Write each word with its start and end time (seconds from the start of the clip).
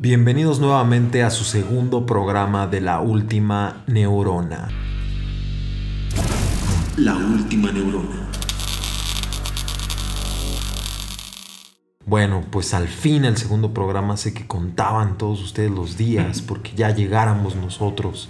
Bienvenidos 0.00 0.60
nuevamente 0.60 1.24
a 1.24 1.30
su 1.30 1.42
segundo 1.42 2.06
programa 2.06 2.68
de 2.68 2.80
La 2.80 3.00
Última 3.00 3.82
Neurona. 3.88 4.68
La 6.96 7.16
Última 7.16 7.72
Neurona. 7.72 8.30
Bueno, 12.06 12.44
pues 12.48 12.74
al 12.74 12.86
fin 12.86 13.24
el 13.24 13.36
segundo 13.36 13.74
programa 13.74 14.16
sé 14.16 14.32
que 14.32 14.46
contaban 14.46 15.18
todos 15.18 15.42
ustedes 15.42 15.72
los 15.72 15.96
días 15.96 16.42
porque 16.42 16.70
ya 16.76 16.94
llegáramos 16.94 17.56
nosotros 17.56 18.28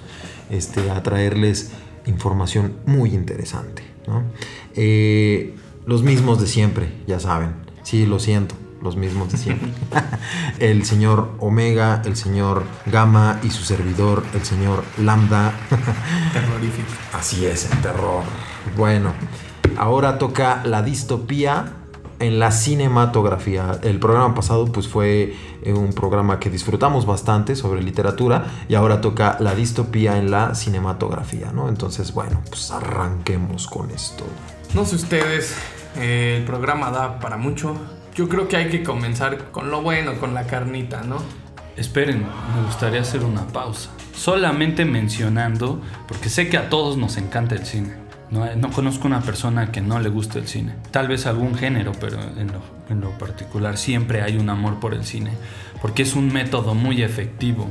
este, 0.49 0.91
a 0.91 1.03
traerles 1.03 1.73
información 2.07 2.79
muy 2.87 3.13
interesante. 3.13 3.83
Eh, 4.75 5.55
los 5.85 6.03
mismos 6.03 6.41
de 6.41 6.47
siempre, 6.47 6.95
ya 7.07 7.21
saben. 7.21 7.51
Sí, 7.83 8.07
lo 8.07 8.21
siento 8.21 8.55
los 8.83 8.97
mismos 8.97 9.31
de 9.33 9.39
siempre. 9.39 9.73
el 10.59 10.85
señor 10.85 11.33
Omega, 11.39 12.03
el 12.05 12.17
señor 12.17 12.65
Gamma 12.87 13.41
y 13.43 13.51
su 13.51 13.65
servidor, 13.65 14.25
el 14.35 14.45
señor 14.45 14.85
Lambda. 14.99 15.53
Terrorífico. 16.33 16.89
Así 17.13 17.47
es, 17.47 17.71
el 17.71 17.79
terror. 17.81 18.23
Bueno, 18.77 19.13
ahora 19.77 20.19
toca 20.19 20.63
la 20.65 20.83
distopía 20.83 21.75
en 22.21 22.39
la 22.39 22.51
cinematografía. 22.51 23.79
El 23.83 23.99
programa 23.99 24.35
pasado 24.35 24.67
pues 24.67 24.89
fue 24.89 25.37
eh, 25.63 25.73
un 25.73 25.93
programa 25.93 26.41
que 26.41 26.51
disfrutamos 26.51 27.07
bastante 27.07 27.57
sobre 27.57 27.83
literatura 27.83 28.47
y 28.69 28.75
ahora 28.75 29.01
toca 29.01 29.37
la 29.41 29.55
distopía 29.55 30.19
en 30.19 30.31
la 30.31 30.55
cinematografía, 30.55 31.53
¿no? 31.53 31.69
Entonces, 31.69 32.13
bueno, 32.13 32.43
pues 32.49 32.71
arranquemos 32.71 33.67
con 33.67 33.91
esto. 33.91 34.25
No 34.75 34.85
sé 34.85 34.97
ustedes, 34.97 35.55
eh, 35.97 36.37
el 36.39 36.45
programa 36.45 36.91
da 36.91 37.21
para 37.21 37.37
mucho, 37.37 37.77
yo 38.19 38.29
creo 38.29 38.49
que 38.49 38.57
hay 38.57 38.69
que 38.69 38.83
comenzar 38.83 39.53
con 39.53 39.71
lo 39.71 39.81
bueno, 39.81 40.19
con 40.19 40.35
la 40.35 40.45
carnita, 40.45 41.03
¿no? 41.03 41.23
Esperen, 41.77 42.27
me 42.57 42.65
gustaría 42.67 43.01
hacer 43.01 43.23
una 43.23 43.47
pausa. 43.47 43.91
Solamente 44.13 44.85
mencionando, 44.85 45.81
porque 46.09 46.29
sé 46.29 46.49
que 46.49 46.57
a 46.57 46.69
todos 46.69 46.97
nos 46.97 47.17
encanta 47.17 47.55
el 47.55 47.65
cine. 47.65 47.95
No, 48.33 48.53
no 48.57 48.73
conozco 48.73 49.07
una 49.07 49.21
persona 49.21 49.71
que 49.71 49.81
no 49.81 50.01
le 50.01 50.09
guste 50.09 50.41
el 50.41 50.49
cine. 50.49 50.75
Tal 50.91 51.07
vez 51.07 51.27
algún 51.27 51.55
género, 51.55 51.93
pero 52.01 52.21
en 52.21 52.49
lo, 52.49 52.61
en 52.91 53.01
lo 53.01 53.17
particular 53.19 53.79
siempre 53.79 54.21
hay 54.21 54.37
un 54.37 54.51
amor 54.51 54.81
por 54.81 54.95
el 54.95 55.05
cine. 55.05 55.31
Porque 55.81 56.03
es 56.03 56.17
un 56.17 56.33
método 56.33 56.75
muy 56.75 57.05
efectivo. 57.05 57.69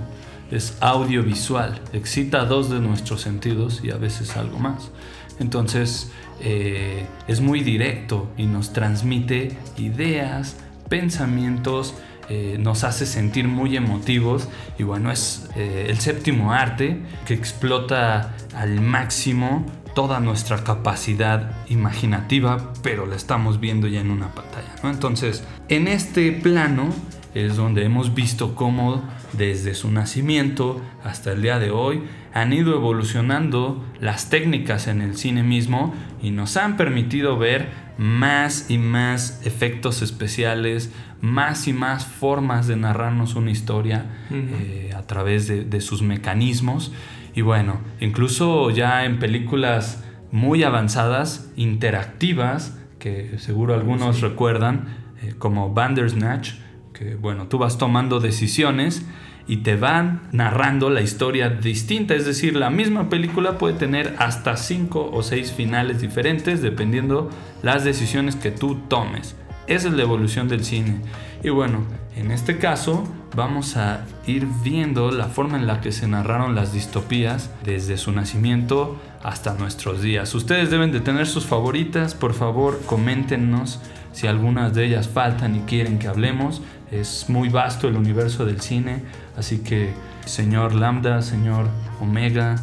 Es 0.49 0.77
audiovisual. 0.79 1.81
Excita 1.91 2.45
dos 2.45 2.69
de 2.69 2.79
nuestros 2.79 3.19
sentidos 3.19 3.81
y 3.83 3.91
a 3.91 3.97
veces 3.97 4.37
algo 4.37 4.59
más. 4.59 4.91
Entonces, 5.39 6.11
eh, 6.39 7.05
es 7.27 7.41
muy 7.41 7.61
directo 7.61 8.31
y 8.37 8.45
nos 8.45 8.73
transmite 8.73 9.57
ideas, 9.77 10.57
pensamientos, 10.89 11.95
eh, 12.29 12.57
nos 12.59 12.83
hace 12.83 13.05
sentir 13.05 13.47
muy 13.47 13.77
emotivos 13.77 14.49
y 14.77 14.83
bueno, 14.83 15.11
es 15.11 15.49
eh, 15.55 15.87
el 15.89 15.99
séptimo 15.99 16.51
arte 16.51 17.01
que 17.25 17.33
explota 17.33 18.35
al 18.53 18.81
máximo 18.81 19.65
toda 19.95 20.19
nuestra 20.19 20.63
capacidad 20.63 21.51
imaginativa, 21.69 22.73
pero 22.83 23.05
la 23.05 23.15
estamos 23.15 23.59
viendo 23.59 23.87
ya 23.87 24.01
en 24.01 24.11
una 24.11 24.27
pantalla. 24.27 24.75
Entonces, 24.83 25.43
en 25.69 25.87
este 25.87 26.31
plano 26.33 26.89
es 27.33 27.55
donde 27.55 27.85
hemos 27.85 28.13
visto 28.13 28.55
cómo 28.55 29.03
desde 29.33 29.75
su 29.75 29.91
nacimiento 29.91 30.81
hasta 31.03 31.31
el 31.31 31.41
día 31.41 31.59
de 31.59 31.71
hoy 31.71 32.03
han 32.33 32.53
ido 32.53 32.75
evolucionando 32.75 33.83
las 33.99 34.29
técnicas 34.29 34.87
en 34.87 35.01
el 35.01 35.17
cine 35.17 35.43
mismo 35.43 35.93
y 36.21 36.31
nos 36.31 36.55
han 36.57 36.77
permitido 36.77 37.37
ver 37.37 37.69
más 37.97 38.69
y 38.69 38.77
más 38.77 39.41
efectos 39.45 40.01
especiales, 40.01 40.93
más 41.19 41.67
y 41.67 41.73
más 41.73 42.05
formas 42.05 42.67
de 42.67 42.75
narrarnos 42.75 43.35
una 43.35 43.51
historia 43.51 44.05
eh, 44.31 44.91
a 44.95 45.01
través 45.07 45.47
de, 45.47 45.81
sus 45.81 46.01
mecanismos. 46.01 46.93
Y 47.33 47.41
bueno, 47.41 47.79
incluso 47.99 48.69
ya 48.69 49.05
en 49.05 49.19
películas 49.19 50.03
muy 50.31 50.63
avanzadas, 50.63 51.51
interactivas, 51.55 52.77
que 52.99 53.37
seguro 53.39 53.73
algunos 53.73 54.21
recuerdan, 54.21 54.95
eh, 55.23 55.33
como 55.37 55.73
Bandersnatch, 55.73 56.53
que 56.97 57.15
bueno, 57.15 57.47
tú 57.47 57.57
vas 57.57 57.77
tomando 57.77 58.19
decisiones 58.19 59.05
y 59.47 59.57
te 59.57 59.75
van 59.75 60.21
narrando 60.31 60.89
la 60.89 61.01
historia 61.01 61.49
distinta. 61.49 62.15
Es 62.15 62.25
decir, 62.25 62.55
la 62.55 62.69
misma 62.69 63.09
película 63.09 63.57
puede 63.57 63.75
tener 63.75 64.15
hasta 64.17 64.57
cinco 64.57 65.09
o 65.11 65.23
seis 65.23 65.51
finales 65.51 66.01
diferentes 66.01 66.61
dependiendo 66.61 67.29
las 67.61 67.83
decisiones 67.83 68.35
que 68.35 68.51
tú 68.51 68.79
tomes. 68.87 69.35
Esa 69.67 69.89
es 69.89 69.93
la 69.93 70.03
evolución 70.03 70.47
del 70.47 70.63
cine. 70.63 71.01
Y 71.43 71.49
bueno, 71.49 71.83
en 72.15 72.31
este 72.31 72.57
caso 72.57 73.07
vamos 73.35 73.77
a 73.77 74.05
ir 74.25 74.47
viendo 74.63 75.11
la 75.11 75.27
forma 75.27 75.57
en 75.57 75.67
la 75.67 75.81
que 75.81 75.91
se 75.91 76.07
narraron 76.07 76.55
las 76.55 76.73
distopías 76.73 77.51
desde 77.63 77.97
su 77.97 78.11
nacimiento 78.11 78.99
hasta 79.23 79.53
nuestros 79.53 80.01
días. 80.01 80.33
Ustedes 80.33 80.71
deben 80.71 80.91
de 80.91 81.01
tener 81.01 81.27
sus 81.27 81.45
favoritas, 81.45 82.15
por 82.15 82.33
favor 82.33 82.81
coméntenos 82.85 83.81
si 84.13 84.25
algunas 84.25 84.73
de 84.73 84.85
ellas 84.85 85.07
faltan 85.07 85.55
y 85.55 85.59
quieren 85.59 85.99
que 85.99 86.07
hablemos. 86.07 86.63
Es 86.91 87.29
muy 87.29 87.49
vasto 87.49 87.87
el 87.87 87.97
universo 87.97 88.45
del 88.45 88.61
cine, 88.61 89.03
así 89.35 89.59
que 89.59 89.93
señor 90.25 90.73
Lambda, 90.73 91.21
señor 91.21 91.67
Omega, 91.99 92.55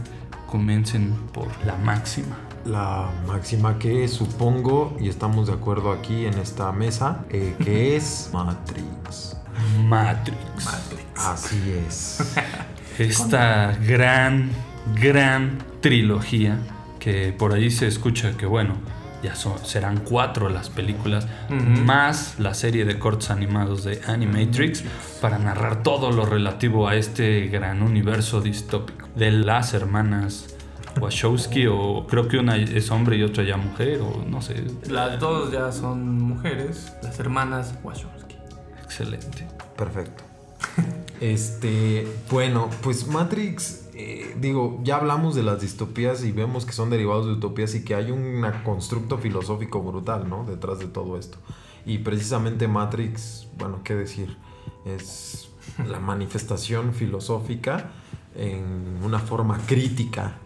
comiencen 0.47 1.13
por 1.33 1.49
la 1.67 1.77
máxima. 1.77 2.37
La 2.65 3.11
máxima 3.27 3.79
que 3.79 4.09
supongo, 4.09 4.97
y 4.99 5.09
estamos 5.09 5.49
de 5.49 5.53
acuerdo 5.53 5.93
aquí 5.93 6.25
en 6.25 6.39
esta 6.39 6.73
mesa, 6.73 7.25
eh, 7.29 7.55
que 7.63 7.97
es 7.97 8.31
Matrix. 8.33 9.37
Matrix. 9.85 10.65
Matrix. 10.65 11.05
Así 11.17 11.83
es. 11.87 12.35
Esta 12.99 13.77
gran, 13.87 14.51
gran 14.95 15.59
trilogía 15.81 16.59
que 16.99 17.35
por 17.37 17.53
ahí 17.53 17.71
se 17.71 17.87
escucha 17.87 18.37
que, 18.37 18.47
bueno, 18.47 18.77
ya 19.25 19.35
serán 19.35 20.01
cuatro 20.01 20.51
las 20.51 20.69
películas, 20.69 21.27
más 21.49 22.39
la 22.39 22.53
serie 22.53 22.85
de 22.85 22.99
cortos 22.99 23.31
animados 23.31 23.83
de 23.83 24.01
Animatrix, 24.07 24.85
para 25.23 25.39
narrar 25.39 25.83
todo 25.83 26.13
lo 26.13 26.27
relativo 26.27 26.87
a 26.87 26.95
este 26.95 27.49
gran 27.49 27.83
universo 27.83 28.43
distópico 28.43 29.09
de 29.17 29.33
las 29.33 29.73
hermanas 29.73 30.55
Wachowski, 31.01 31.67
o 31.67 32.07
creo 32.07 32.29
que 32.29 32.37
una 32.37 32.57
es 32.57 32.91
hombre 32.91 33.17
y 33.17 33.23
otra 33.23 33.45
ya 33.45 33.57
mujer, 33.57 34.03
o 34.03 34.25
no 34.29 34.43
sé. 34.43 34.63
Las 34.89 35.19
dos 35.19 35.51
ya 35.51 35.73
son 35.73 36.19
mujeres, 36.21 36.93
las 37.03 37.19
hermanas 37.19 37.75
Wachowski. 37.83 38.37
Excelente. 38.85 39.47
Perfecto. 39.75 40.23
este, 41.21 42.07
bueno, 42.31 42.69
pues 42.83 43.07
Matrix 43.07 43.84
eh, 43.97 44.37
digo, 44.41 44.81
ya 44.83 44.97
hablamos 44.97 45.37
de 45.37 45.45
las 45.45 45.61
distopías 45.61 46.25
y 46.25 46.33
vemos 46.33 46.67
que 46.67 46.73
son 46.73 46.91
derivados 46.91 47.27
de 47.27 47.33
utopías 47.33 47.77
y 47.77 47.85
que 47.85 47.95
hay 47.95 48.11
un 48.11 48.45
constructo 48.65 49.19
filosófico 49.19 49.81
brutal, 49.83 50.29
¿no? 50.29 50.45
Detrás 50.45 50.81
de 50.81 50.87
todo 50.87 51.17
esto. 51.17 51.39
Y 51.87 51.99
precisamente 51.99 52.67
Matrix, 52.67 53.47
bueno, 53.57 53.83
qué 53.85 53.95
decir, 53.95 54.37
es 54.85 55.49
la 55.89 56.01
manifestación 56.01 56.93
filosófica 56.93 57.93
en 58.35 58.99
una 59.05 59.21
forma 59.21 59.59
crítica, 59.59 60.39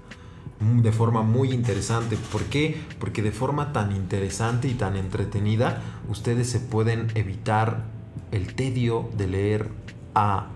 de 0.61 0.93
forma 0.93 1.23
muy 1.23 1.53
interesante. 1.53 2.19
¿Por 2.31 2.45
qué? 2.45 2.79
Porque 2.99 3.23
de 3.23 3.33
forma 3.33 3.73
tan 3.73 3.97
interesante 3.97 4.69
y 4.69 4.75
tan 4.75 4.95
entretenida, 4.95 5.81
ustedes 6.11 6.51
se 6.51 6.61
pueden 6.61 7.09
evitar 7.15 7.85
el 8.31 8.55
tedio 8.55 9.09
de 9.17 9.27
leer 9.27 9.71
a 10.15 10.49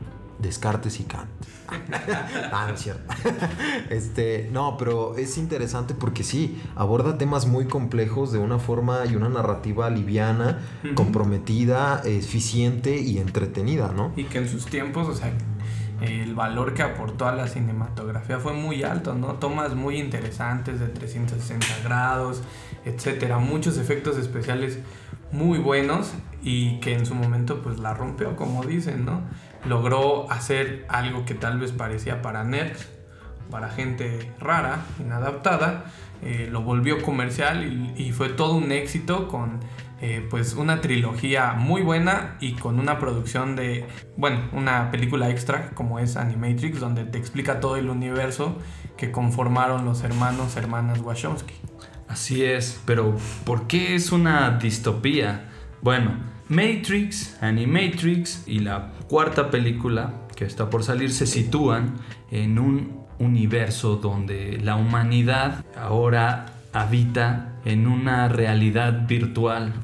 Descartes 0.43 1.01
y 1.01 1.05
Kant. 1.05 1.31
ah, 2.53 2.67
no 2.69 2.75
es 2.75 2.81
cierto. 2.81 3.15
este, 3.91 4.49
no, 4.53 4.77
pero 4.77 5.17
es 5.17 5.39
interesante 5.39 5.95
porque 5.95 6.25
sí, 6.25 6.61
aborda 6.77 7.17
temas 7.17 7.47
muy 7.47 7.67
complejos 7.67 8.33
de 8.33 8.39
una 8.39 8.59
forma 8.59 9.07
y 9.07 9.17
una 9.17 9.29
narrativa 9.29 9.89
liviana, 9.89 10.61
comprometida, 10.95 12.03
eficiente 12.05 12.99
y 12.99 13.19
entretenida, 13.19 13.93
¿no? 13.95 14.13
Y 14.17 14.25
que 14.25 14.39
en 14.39 14.49
sus 14.49 14.67
tiempos, 14.67 15.09
o 15.09 15.15
sea, 15.15 15.33
el 16.03 16.35
valor 16.35 16.75
que 16.75 16.83
aportó 16.83 17.27
a 17.27 17.33
la 17.33 17.47
cinematografía 17.47 18.39
fue 18.39 18.53
muy 18.53 18.83
alto, 18.83 19.15
¿no? 19.15 19.35
Tomas 19.35 19.75
muy 19.75 19.99
interesantes 19.99 20.81
de 20.81 20.89
360 20.89 21.67
grados, 21.85 22.43
etcétera, 22.85 23.39
muchos 23.39 23.79
efectos 23.79 24.19
especiales 24.19 24.79
muy 25.31 25.59
buenos 25.59 26.13
y 26.43 26.81
que 26.81 26.95
en 26.95 27.07
su 27.07 27.15
momento 27.15 27.63
pues 27.63 27.79
la 27.79 27.95
rompió, 27.95 28.37
como 28.37 28.65
dicen, 28.65 29.05
¿no? 29.05 29.23
Logró 29.65 30.31
hacer 30.31 30.85
algo 30.89 31.25
que 31.25 31.35
tal 31.35 31.59
vez 31.59 31.73
parecía 31.73 32.23
para 32.23 32.45
nerds, 32.45 32.89
para 33.51 33.69
gente 33.69 34.33
rara, 34.41 34.81
inadaptada, 34.99 35.85
eh, 36.23 36.49
lo 36.51 36.63
volvió 36.63 37.03
comercial 37.03 37.93
y, 37.97 38.13
fue 38.13 38.29
todo 38.29 38.55
un 38.55 38.71
éxito 38.71 39.27
con 39.27 39.59
eh, 40.01 40.27
pues 40.31 40.55
una 40.55 40.81
trilogía 40.81 41.55
muy 41.55 41.83
buena 41.83 42.37
y 42.41 42.53
con 42.53 42.79
una 42.79 42.99
producción 42.99 43.57
de, 43.57 43.87
bueno, 44.17 44.41
una 44.53 44.91
película 44.91 45.31
extra 45.31 45.71
como 45.71 45.99
es 45.99 46.17
Animatrix, 46.17 46.81
donde 46.81 47.05
te 47.05 47.19
explica 47.19 47.61
todo 47.61 47.77
el 47.77 47.91
universo 47.91 48.57
que 48.97 49.11
conformaron 49.11 49.85
los 49.85 50.05
hermanos, 50.05 50.57
hermanas 50.57 51.01
Wachowski. 51.01 51.55
Así 52.09 52.45
es, 52.45 52.81
pero 52.85 53.17
¿por 53.45 53.67
qué 53.67 53.95
es 53.95 54.13
una 54.13 54.59
distopía? 54.59 55.49
Bueno, 55.81 56.13
Matrix, 56.49 57.43
Animatrix 57.43 58.47
y 58.47 58.61
la 58.61 58.93
cuarta 59.13 59.51
película 59.51 60.15
que 60.35 60.47
está 60.47 60.71
por 60.71 60.85
salir 60.85 61.13
se 61.13 61.27
sitúan 61.27 61.97
en 62.31 62.59
un 62.59 63.05
universo 63.19 63.97
donde 63.97 64.59
la 64.59 64.77
humanidad 64.77 65.67
ahora 65.79 66.47
habita 66.73 67.59
en 67.67 67.87
una 67.87 68.29
realidad 68.29 69.07
virtual. 69.07 69.75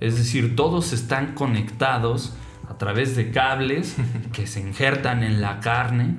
Es 0.00 0.16
decir, 0.16 0.56
todos 0.56 0.94
están 0.94 1.34
conectados 1.34 2.32
a 2.70 2.78
través 2.78 3.16
de 3.16 3.30
cables 3.30 3.96
que 4.32 4.46
se 4.46 4.60
injertan 4.60 5.24
en 5.24 5.42
la 5.42 5.60
carne 5.60 6.16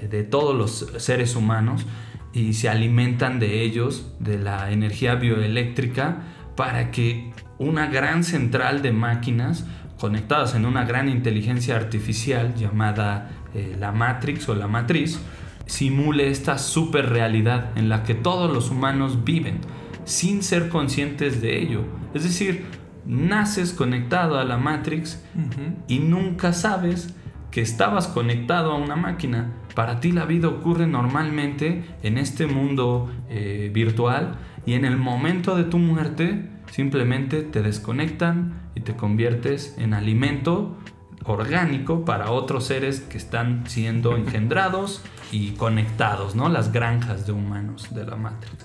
eh, 0.00 0.06
de 0.06 0.22
todos 0.22 0.54
los 0.54 1.02
seres 1.02 1.34
humanos 1.34 1.86
y 2.32 2.52
se 2.52 2.68
alimentan 2.68 3.40
de 3.40 3.62
ellos, 3.62 4.14
de 4.20 4.38
la 4.38 4.70
energía 4.70 5.16
bioeléctrica, 5.16 6.18
para 6.54 6.92
que 6.92 7.32
una 7.58 7.88
gran 7.88 8.22
central 8.22 8.80
de 8.80 8.92
máquinas 8.92 9.66
conectadas 9.98 10.54
en 10.54 10.66
una 10.66 10.84
gran 10.84 11.08
inteligencia 11.08 11.76
artificial 11.76 12.54
llamada 12.54 13.30
eh, 13.54 13.76
la 13.78 13.92
Matrix 13.92 14.48
o 14.48 14.54
la 14.54 14.68
Matriz, 14.68 15.20
simule 15.66 16.30
esta 16.30 16.58
super 16.58 17.08
realidad 17.08 17.70
en 17.76 17.88
la 17.88 18.02
que 18.02 18.14
todos 18.14 18.52
los 18.52 18.70
humanos 18.70 19.24
viven 19.24 19.60
sin 20.04 20.42
ser 20.42 20.68
conscientes 20.68 21.40
de 21.40 21.60
ello. 21.60 21.84
Es 22.14 22.22
decir, 22.22 22.64
naces 23.04 23.72
conectado 23.72 24.38
a 24.38 24.44
la 24.44 24.56
Matrix 24.56 25.22
y 25.88 25.98
nunca 25.98 26.52
sabes 26.52 27.14
que 27.50 27.60
estabas 27.60 28.06
conectado 28.06 28.72
a 28.72 28.76
una 28.76 28.96
máquina. 28.96 29.52
Para 29.74 30.00
ti 30.00 30.12
la 30.12 30.24
vida 30.24 30.48
ocurre 30.48 30.86
normalmente 30.86 31.84
en 32.02 32.18
este 32.18 32.46
mundo 32.46 33.10
eh, 33.28 33.70
virtual 33.72 34.36
y 34.64 34.74
en 34.74 34.84
el 34.84 34.96
momento 34.96 35.56
de 35.56 35.64
tu 35.64 35.78
muerte 35.78 36.50
simplemente 36.70 37.42
te 37.42 37.62
desconectan 37.62 38.65
te 38.86 38.94
conviertes 38.94 39.74
en 39.78 39.92
alimento 39.92 40.76
orgánico 41.24 42.04
para 42.04 42.30
otros 42.30 42.64
seres 42.64 43.00
que 43.00 43.18
están 43.18 43.64
siendo 43.66 44.16
engendrados 44.16 45.02
y 45.30 45.50
conectados, 45.50 46.34
¿no? 46.34 46.48
Las 46.48 46.72
granjas 46.72 47.26
de 47.26 47.32
humanos 47.32 47.88
de 47.94 48.06
la 48.06 48.16
Matrix. 48.16 48.64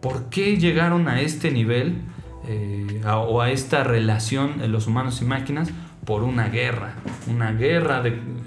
¿Por 0.00 0.28
qué 0.28 0.58
llegaron 0.58 1.08
a 1.08 1.20
este 1.20 1.50
nivel 1.50 2.02
eh, 2.46 3.00
o 3.06 3.40
a 3.40 3.50
esta 3.50 3.82
relación 3.82 4.58
de 4.58 4.68
los 4.68 4.86
humanos 4.86 5.22
y 5.22 5.24
máquinas? 5.24 5.70
Por 6.04 6.24
una 6.24 6.48
guerra, 6.48 6.96
una 7.28 7.52
guerra 7.52 8.02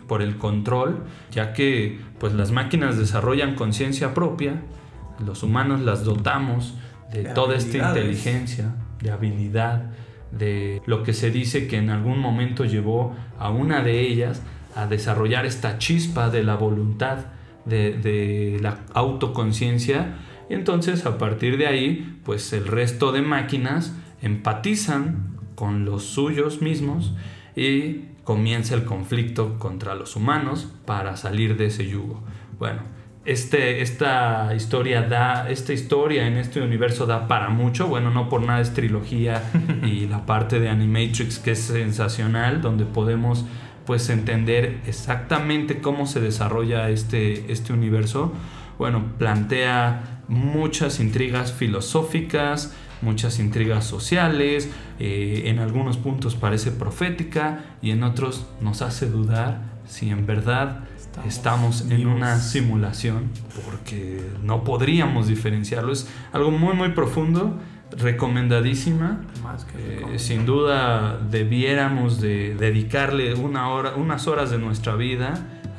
por 0.07 0.21
el 0.21 0.37
control, 0.37 1.05
ya 1.31 1.53
que 1.53 2.01
pues 2.19 2.33
las 2.33 2.51
máquinas 2.51 2.97
desarrollan 2.97 3.55
conciencia 3.55 4.13
propia, 4.13 4.61
los 5.25 5.41
humanos 5.41 5.79
las 5.79 6.03
dotamos 6.03 6.75
de, 7.13 7.23
toda 7.23 7.55
esta 7.55 7.77
inteligencia, 7.77 8.75
de 9.01 9.11
habilidad, 9.11 9.93
de 10.37 10.81
lo 10.85 11.03
que 11.03 11.13
se 11.13 11.31
dice 11.31 11.67
que 11.67 11.77
en 11.77 11.89
algún 11.89 12.19
momento 12.19 12.65
llevó 12.65 13.15
a 13.39 13.49
una 13.49 13.81
de 13.81 14.01
ellas 14.01 14.41
a 14.75 14.87
desarrollar 14.87 15.45
esta 15.45 15.77
chispa 15.77 16.29
de 16.29 16.43
la 16.43 16.55
voluntad, 16.55 17.25
de, 17.65 18.57
la 18.61 18.79
autoconciencia. 18.93 20.17
Entonces 20.49 21.05
a 21.05 21.17
partir 21.17 21.57
de 21.57 21.67
ahí, 21.67 22.19
pues 22.23 22.51
el 22.53 22.67
resto 22.67 23.11
de 23.11 23.21
máquinas 23.21 23.93
empatizan 24.21 25.37
con 25.55 25.85
los 25.85 26.03
suyos 26.03 26.61
mismos 26.61 27.13
y 27.55 28.09
comienza 28.23 28.75
el 28.75 28.83
conflicto 28.83 29.57
contra 29.57 29.95
los 29.95 30.15
humanos 30.15 30.71
para 30.85 31.15
salir 31.15 31.55
de 31.55 31.67
ese 31.67 31.87
yugo. 31.87 32.21
Bueno, 32.59 32.81
este, 33.25 33.81
esta 33.81 34.53
historia 34.55 35.01
da, 35.01 35.49
esta 35.49 35.73
historia 35.73 36.27
en 36.27 36.37
este 36.37 36.61
universo 36.61 37.05
da 37.05 37.27
para 37.27 37.49
mucho. 37.49 37.87
Bueno, 37.87 38.11
no 38.11 38.29
por 38.29 38.41
nada 38.41 38.61
es 38.61 38.73
trilogía 38.73 39.43
y 39.83 40.07
la 40.07 40.25
parte 40.25 40.59
de 40.59 40.69
Animatrix 40.69 41.39
que 41.39 41.51
es 41.51 41.59
sensacional, 41.59 42.61
donde 42.61 42.85
podemos 42.85 43.45
pues 43.85 44.09
entender 44.09 44.79
exactamente 44.87 45.79
cómo 45.79 46.07
se 46.07 46.19
desarrolla 46.19 46.89
este, 46.89 47.51
este 47.51 47.73
universo. 47.73 48.31
Bueno, 48.77 49.13
plantea 49.17 50.21
muchas 50.27 50.99
intrigas 50.99 51.51
filosóficas, 51.53 52.75
muchas 53.01 53.39
intrigas 53.39 53.85
sociales, 53.85 54.69
eh, 54.99 55.43
en 55.45 55.59
algunos 55.59 55.97
puntos 55.97 56.35
parece 56.35 56.71
profética 56.71 57.63
y 57.81 57.91
en 57.91 58.03
otros 58.03 58.47
nos 58.61 58.81
hace 58.81 59.07
dudar 59.07 59.75
si 59.87 60.09
en 60.09 60.25
verdad 60.25 60.85
estamos, 61.25 61.89
en 61.89 62.07
una 62.07 62.39
simulación 62.39 63.29
porque 63.65 64.21
no 64.43 64.63
podríamos 64.63 65.27
diferenciarlo. 65.27 65.93
Es 65.93 66.09
algo 66.33 66.51
muy 66.51 66.75
muy 66.75 66.89
profundo, 66.89 67.57
recomendadísima. 67.97 69.21
Eh, 69.77 70.17
sin 70.17 70.45
duda 70.45 71.17
debiéramos 71.17 72.19
de 72.19 72.55
dedicarle 72.55 73.33
una 73.35 73.69
hora, 73.69 73.95
unas 73.95 74.27
horas 74.27 74.51
de 74.51 74.57
nuestra 74.57 74.95
vida 74.95 75.33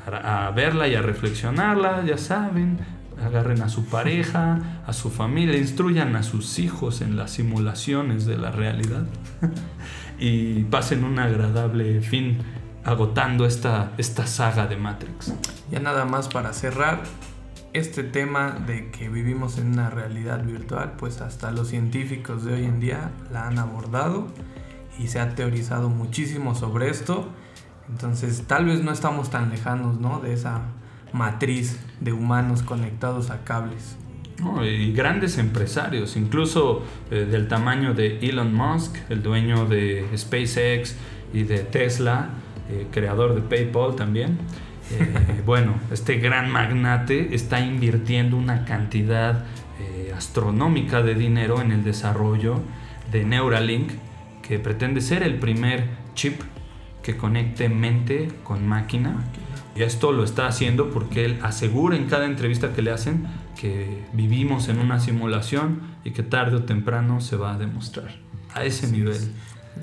a, 0.06 0.50
verla 0.52 0.88
y 0.88 0.94
a 0.94 1.02
reflexionarla, 1.02 2.04
ya 2.04 2.18
saben. 2.18 2.78
Agarren 3.24 3.62
a 3.62 3.70
su 3.70 3.86
pareja, 3.86 4.82
a 4.86 4.92
su 4.92 5.10
familia, 5.10 5.56
instruyan 5.56 6.16
a 6.16 6.22
sus 6.22 6.58
hijos 6.58 7.00
en 7.00 7.16
las 7.16 7.30
simulaciones 7.30 8.26
de 8.26 8.36
la 8.36 8.50
realidad 8.50 9.06
y 10.18 10.64
pasen 10.64 11.02
un 11.02 11.18
agradable 11.18 12.02
fin 12.02 12.36
agotando 12.86 13.46
esta, 13.46 13.92
esta 13.98 14.26
saga 14.26 14.66
de 14.68 14.76
Matrix. 14.76 15.34
Ya 15.70 15.80
nada 15.80 16.04
más 16.04 16.28
para 16.28 16.52
cerrar, 16.52 17.02
este 17.72 18.04
tema 18.04 18.56
de 18.66 18.90
que 18.90 19.08
vivimos 19.08 19.58
en 19.58 19.72
una 19.72 19.90
realidad 19.90 20.42
virtual, 20.44 20.94
pues 20.96 21.20
hasta 21.20 21.50
los 21.50 21.68
científicos 21.68 22.44
de 22.44 22.54
hoy 22.54 22.64
en 22.64 22.80
día 22.80 23.10
la 23.32 23.48
han 23.48 23.58
abordado 23.58 24.28
y 24.98 25.08
se 25.08 25.18
ha 25.18 25.34
teorizado 25.34 25.90
muchísimo 25.90 26.54
sobre 26.54 26.88
esto. 26.88 27.28
Entonces 27.90 28.44
tal 28.46 28.64
vez 28.64 28.82
no 28.82 28.92
estamos 28.92 29.30
tan 29.30 29.50
lejanos 29.50 30.00
¿no? 30.00 30.20
de 30.20 30.32
esa 30.32 30.62
matriz 31.12 31.78
de 32.00 32.12
humanos 32.12 32.62
conectados 32.62 33.30
a 33.30 33.42
cables. 33.44 33.96
y 34.62 34.92
grandes 34.92 35.38
empresarios, 35.38 36.16
incluso 36.16 36.82
eh, 37.10 37.26
del 37.28 37.48
tamaño 37.48 37.94
de 37.94 38.20
Elon 38.20 38.54
Musk, 38.54 38.96
el 39.08 39.22
dueño 39.22 39.66
de 39.66 40.06
SpaceX 40.16 40.94
y 41.34 41.42
de 41.42 41.58
Tesla, 41.58 42.30
eh, 42.70 42.86
creador 42.90 43.34
de 43.34 43.42
PayPal 43.42 43.96
también. 43.96 44.38
Eh, 44.90 45.42
bueno, 45.46 45.74
este 45.90 46.18
gran 46.18 46.50
magnate 46.50 47.34
está 47.34 47.60
invirtiendo 47.60 48.36
una 48.36 48.64
cantidad 48.64 49.44
eh, 49.80 50.12
astronómica 50.16 51.02
de 51.02 51.14
dinero 51.14 51.60
en 51.60 51.72
el 51.72 51.84
desarrollo 51.84 52.60
de 53.10 53.24
Neuralink, 53.24 53.90
que 54.42 54.58
pretende 54.58 55.00
ser 55.00 55.22
el 55.22 55.36
primer 55.36 55.88
chip 56.14 56.40
que 57.02 57.16
conecte 57.16 57.68
mente 57.68 58.28
con 58.42 58.66
máquina. 58.66 59.24
Y 59.76 59.82
esto 59.82 60.10
lo 60.12 60.24
está 60.24 60.46
haciendo 60.46 60.90
porque 60.90 61.24
él 61.24 61.38
asegura 61.42 61.96
en 61.96 62.06
cada 62.06 62.24
entrevista 62.24 62.72
que 62.72 62.82
le 62.82 62.90
hacen 62.90 63.26
que 63.56 64.04
vivimos 64.12 64.68
en 64.68 64.78
una 64.78 65.00
simulación 65.00 65.80
y 66.04 66.10
que 66.10 66.22
tarde 66.22 66.56
o 66.56 66.62
temprano 66.64 67.20
se 67.20 67.36
va 67.36 67.54
a 67.54 67.58
demostrar. 67.58 68.14
A 68.54 68.64
ese 68.64 68.90
nivel. 68.90 69.18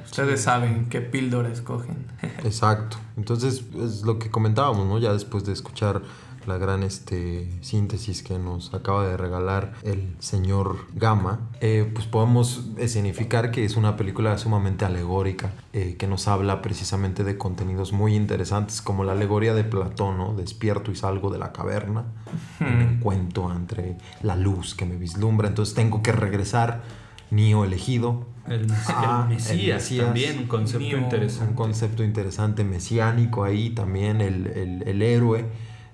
Ustedes 0.05 0.41
saben 0.41 0.87
qué 0.89 1.01
píldora 1.01 1.49
escogen. 1.49 2.05
Exacto. 2.43 2.97
Entonces, 3.17 3.63
es 3.81 4.03
lo 4.03 4.19
que 4.19 4.29
comentábamos, 4.29 4.87
¿no? 4.87 4.99
Ya 4.99 5.13
después 5.13 5.45
de 5.45 5.53
escuchar 5.53 6.01
la 6.47 6.57
gran 6.57 6.83
este, 6.83 7.49
síntesis 7.61 8.23
que 8.23 8.37
nos 8.37 8.73
acaba 8.73 9.07
de 9.07 9.17
regalar 9.17 9.73
el 9.83 10.15
señor 10.19 10.87
Gama, 10.93 11.39
eh, 11.61 11.89
pues 11.93 12.05
podemos 12.05 12.65
escenificar 12.77 13.51
que 13.51 13.65
es 13.65 13.75
una 13.75 13.95
película 13.95 14.37
sumamente 14.37 14.85
alegórica, 14.85 15.51
eh, 15.73 15.95
que 15.97 16.07
nos 16.07 16.27
habla 16.27 16.61
precisamente 16.61 17.23
de 17.23 17.37
contenidos 17.37 17.93
muy 17.93 18.15
interesantes, 18.15 18.81
como 18.81 19.03
la 19.03 19.13
alegoría 19.13 19.53
de 19.53 19.63
Platón, 19.63 20.17
¿no? 20.17 20.33
Despierto 20.33 20.91
y 20.91 20.95
salgo 20.95 21.29
de 21.29 21.39
la 21.39 21.51
caverna, 21.51 22.05
un 22.59 22.81
encuentro 22.81 23.53
entre 23.53 23.97
la 24.21 24.35
luz 24.35 24.75
que 24.75 24.85
me 24.85 24.95
vislumbra, 24.95 25.47
entonces 25.47 25.75
tengo 25.75 26.01
que 26.01 26.11
regresar 26.11 26.81
Nio 27.33 27.65
elegido. 27.65 28.25
El, 28.47 28.67
ah, 28.89 29.25
Mesías, 29.27 29.89
también, 29.97 30.39
un 30.39 30.47
concepto 30.47 30.97
interesante. 30.97 31.49
Un 31.49 31.55
concepto 31.55 32.03
interesante, 32.03 32.63
mesiánico 32.63 33.43
ahí 33.43 33.69
también, 33.71 34.21
el, 34.21 35.01
héroe. 35.01 35.45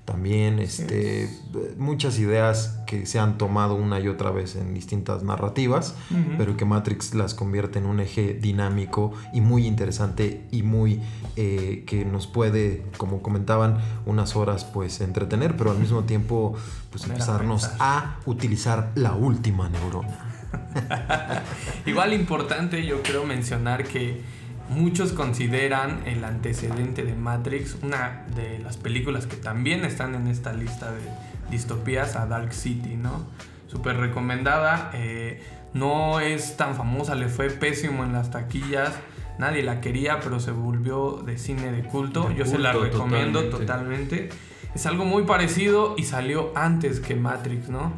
También 0.03 0.57
este, 0.57 1.29
muchas 1.77 2.17
ideas 2.17 2.79
que 2.87 3.05
se 3.05 3.19
han 3.19 3.37
tomado 3.37 3.75
una 3.75 3.99
y 3.99 4.07
otra 4.07 4.31
vez 4.31 4.55
en 4.55 4.73
distintas 4.73 5.21
narrativas, 5.21 5.93
pero 6.35 6.57
que 6.57 6.65
Matrix 6.65 7.13
las 7.13 7.35
convierte 7.35 7.77
en 7.77 7.85
un 7.85 7.99
eje 7.99 8.33
dinámico 8.33 9.13
y 9.33 9.41
muy 9.41 9.67
interesante 9.67 10.47
y 10.49 10.63
muy 10.63 10.99
eh, 11.35 11.83
que 11.85 12.05
nos 12.05 12.25
puede, 12.25 12.87
como 12.97 13.21
comentaban, 13.21 13.77
unas 14.07 14.35
horas 14.35 14.65
pues 14.65 14.99
entretener, 14.99 15.55
pero 15.55 15.69
al 15.69 15.77
mismo 15.77 16.03
tiempo 16.05 16.55
pues 16.89 17.03
empezarnos 17.03 17.69
a 17.77 18.17
utilizar 18.25 18.91
la 18.95 19.13
última 19.13 19.69
neurona. 19.69 20.28
Igual 21.85 22.13
importante 22.13 22.85
yo 22.85 23.01
creo 23.03 23.25
mencionar 23.25 23.83
que 23.83 24.21
muchos 24.69 25.13
consideran 25.13 26.01
el 26.05 26.23
antecedente 26.23 27.03
de 27.03 27.15
Matrix 27.15 27.77
una 27.81 28.25
de 28.35 28.59
las 28.59 28.77
películas 28.77 29.25
que 29.25 29.35
también 29.35 29.83
están 29.83 30.15
en 30.15 30.27
esta 30.27 30.53
lista 30.53 30.91
de 30.91 31.01
distopías 31.49 32.15
a 32.15 32.27
Dark 32.27 32.53
City, 32.53 32.95
¿no? 32.95 33.27
Súper 33.67 33.97
recomendada, 33.97 34.91
eh, 34.93 35.43
no 35.73 36.19
es 36.19 36.57
tan 36.57 36.75
famosa, 36.75 37.15
le 37.15 37.27
fue 37.27 37.49
pésimo 37.49 38.03
en 38.03 38.13
las 38.13 38.31
taquillas, 38.31 38.93
nadie 39.37 39.63
la 39.63 39.81
quería, 39.81 40.19
pero 40.19 40.39
se 40.39 40.51
volvió 40.51 41.21
de 41.25 41.37
cine 41.37 41.71
de 41.71 41.83
culto. 41.83 42.29
De 42.29 42.35
Yo 42.35 42.45
se 42.45 42.57
la 42.57 42.73
recomiendo 42.73 43.43
totalmente. 43.49 43.57
totalmente. 43.57 44.29
Es 44.75 44.85
algo 44.85 45.05
muy 45.05 45.23
parecido 45.23 45.95
y 45.97 46.03
salió 46.03 46.51
antes 46.55 46.99
que 46.99 47.15
Matrix, 47.15 47.69
¿no? 47.69 47.93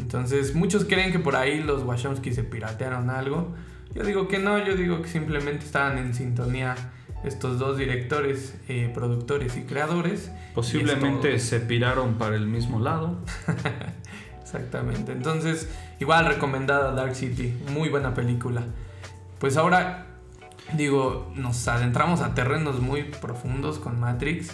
Entonces, 0.00 0.54
muchos 0.54 0.84
creen 0.84 1.12
que 1.12 1.18
por 1.18 1.36
ahí 1.36 1.62
los 1.62 1.82
Wachowski 1.84 2.32
se 2.32 2.42
piratearon 2.44 3.10
algo. 3.10 3.54
Yo 3.94 4.02
digo 4.02 4.26
que 4.28 4.38
no, 4.38 4.58
yo 4.64 4.74
digo 4.76 5.00
que 5.02 5.08
simplemente 5.08 5.64
estaban 5.64 5.98
en 5.98 6.14
sintonía 6.14 6.74
estos 7.22 7.58
dos 7.58 7.78
directores, 7.78 8.56
eh, 8.68 8.90
productores 8.92 9.56
y 9.56 9.62
creadores. 9.62 10.30
Posiblemente 10.54 11.30
Y 11.32 11.34
esto- 11.36 11.48
se 11.48 11.60
piraron 11.60 12.14
para 12.14 12.36
el 12.36 12.46
mismo 12.46 12.80
lado. 12.80 13.18
Exactamente. 14.42 15.12
Entonces, 15.12 15.68
igual 16.00 16.26
recomendada 16.26 16.92
Dark 16.92 17.14
City. 17.14 17.54
Muy 17.72 17.88
buena 17.88 18.14
película. 18.14 18.62
Pues 19.38 19.56
ahora, 19.56 20.06
digo, 20.74 21.32
nos 21.34 21.66
adentramos 21.68 22.20
a 22.20 22.34
terrenos 22.34 22.80
muy 22.80 23.04
profundos 23.04 23.78
con 23.78 23.98
Matrix. 23.98 24.50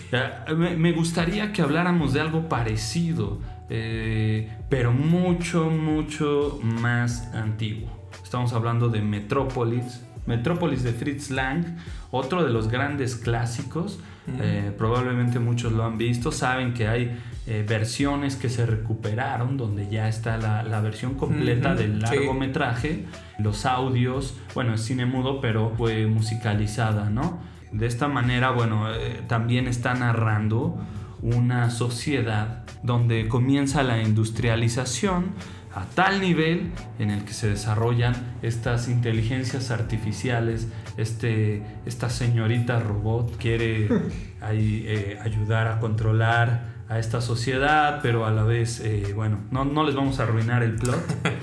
Me 0.57 0.93
gustaría 0.93 1.53
que 1.53 1.63
habláramos 1.63 2.13
de 2.13 2.21
algo 2.21 2.49
parecido, 2.49 3.39
eh, 3.71 4.51
pero 4.69 4.93
mucho, 4.93 5.71
mucho 5.71 6.59
más 6.63 7.33
antiguo. 7.35 7.89
Estamos 8.23 8.53
hablando 8.53 8.89
de 8.89 9.01
Metrópolis. 9.01 10.05
Metrópolis 10.27 10.83
de 10.83 10.93
Fritz 10.93 11.31
Lang, 11.31 11.65
otro 12.11 12.45
de 12.45 12.51
los 12.51 12.69
grandes 12.69 13.17
clásicos. 13.17 14.01
Eh, 14.39 14.73
probablemente 14.77 15.41
muchos 15.41 15.73
lo 15.73 15.85
han 15.85 15.99
visto, 15.99 16.31
saben 16.31 16.73
que 16.73 16.87
hay 16.87 17.19
eh, 17.49 17.65
versiones 17.69 18.37
que 18.37 18.49
se 18.49 18.65
recuperaron 18.65 19.57
donde 19.57 19.89
ya 19.89 20.09
está 20.09 20.37
la, 20.37 20.63
la 20.63 20.81
versión 20.81 21.15
completa 21.15 21.75
del 21.75 21.95
sí. 21.95 22.01
largometraje, 22.01 23.07
los 23.41 23.67
audios, 23.67 24.39
bueno, 24.55 24.75
es 24.75 24.83
cine 24.83 25.05
mudo, 25.05 25.41
pero 25.41 25.73
fue 25.77 26.07
musicalizada, 26.07 27.11
¿no? 27.11 27.41
De 27.73 27.87
esta 27.87 28.07
manera, 28.07 28.51
bueno, 28.51 28.93
eh, 28.93 29.23
también 29.27 29.67
está 29.67 29.95
narrando 29.95 30.79
una 31.23 31.71
sociedad 31.71 32.65
donde 32.83 33.29
comienza 33.29 33.83
la 33.83 34.03
industrialización 34.03 35.35
a 35.73 35.85
tal 35.85 36.21
nivel 36.21 36.73
en 36.99 37.11
el 37.11 37.25
que 37.25 37.33
se 37.33 37.49
desarrollan 37.49 38.15
estas 38.43 38.89
inteligencias 38.89 39.71
artificiales, 39.71 40.69
este, 40.97 41.63
esta 41.87 42.11
señorita 42.11 42.81
robot 42.81 43.37
quiere 43.37 43.89
ahí, 44.41 44.85
eh, 44.87 45.19
ayudar 45.23 45.69
a 45.69 45.79
controlar 45.79 46.81
a 46.89 46.99
esta 46.99 47.21
sociedad, 47.21 48.01
pero 48.03 48.27
a 48.27 48.33
la 48.33 48.43
vez, 48.43 48.81
eh, 48.81 49.13
bueno, 49.15 49.39
no, 49.53 49.65
no 49.65 49.85
les 49.85 49.95
vamos 49.95 50.19
a 50.19 50.25
arruinar 50.25 50.65
el 50.65 50.75
plot, 50.75 51.01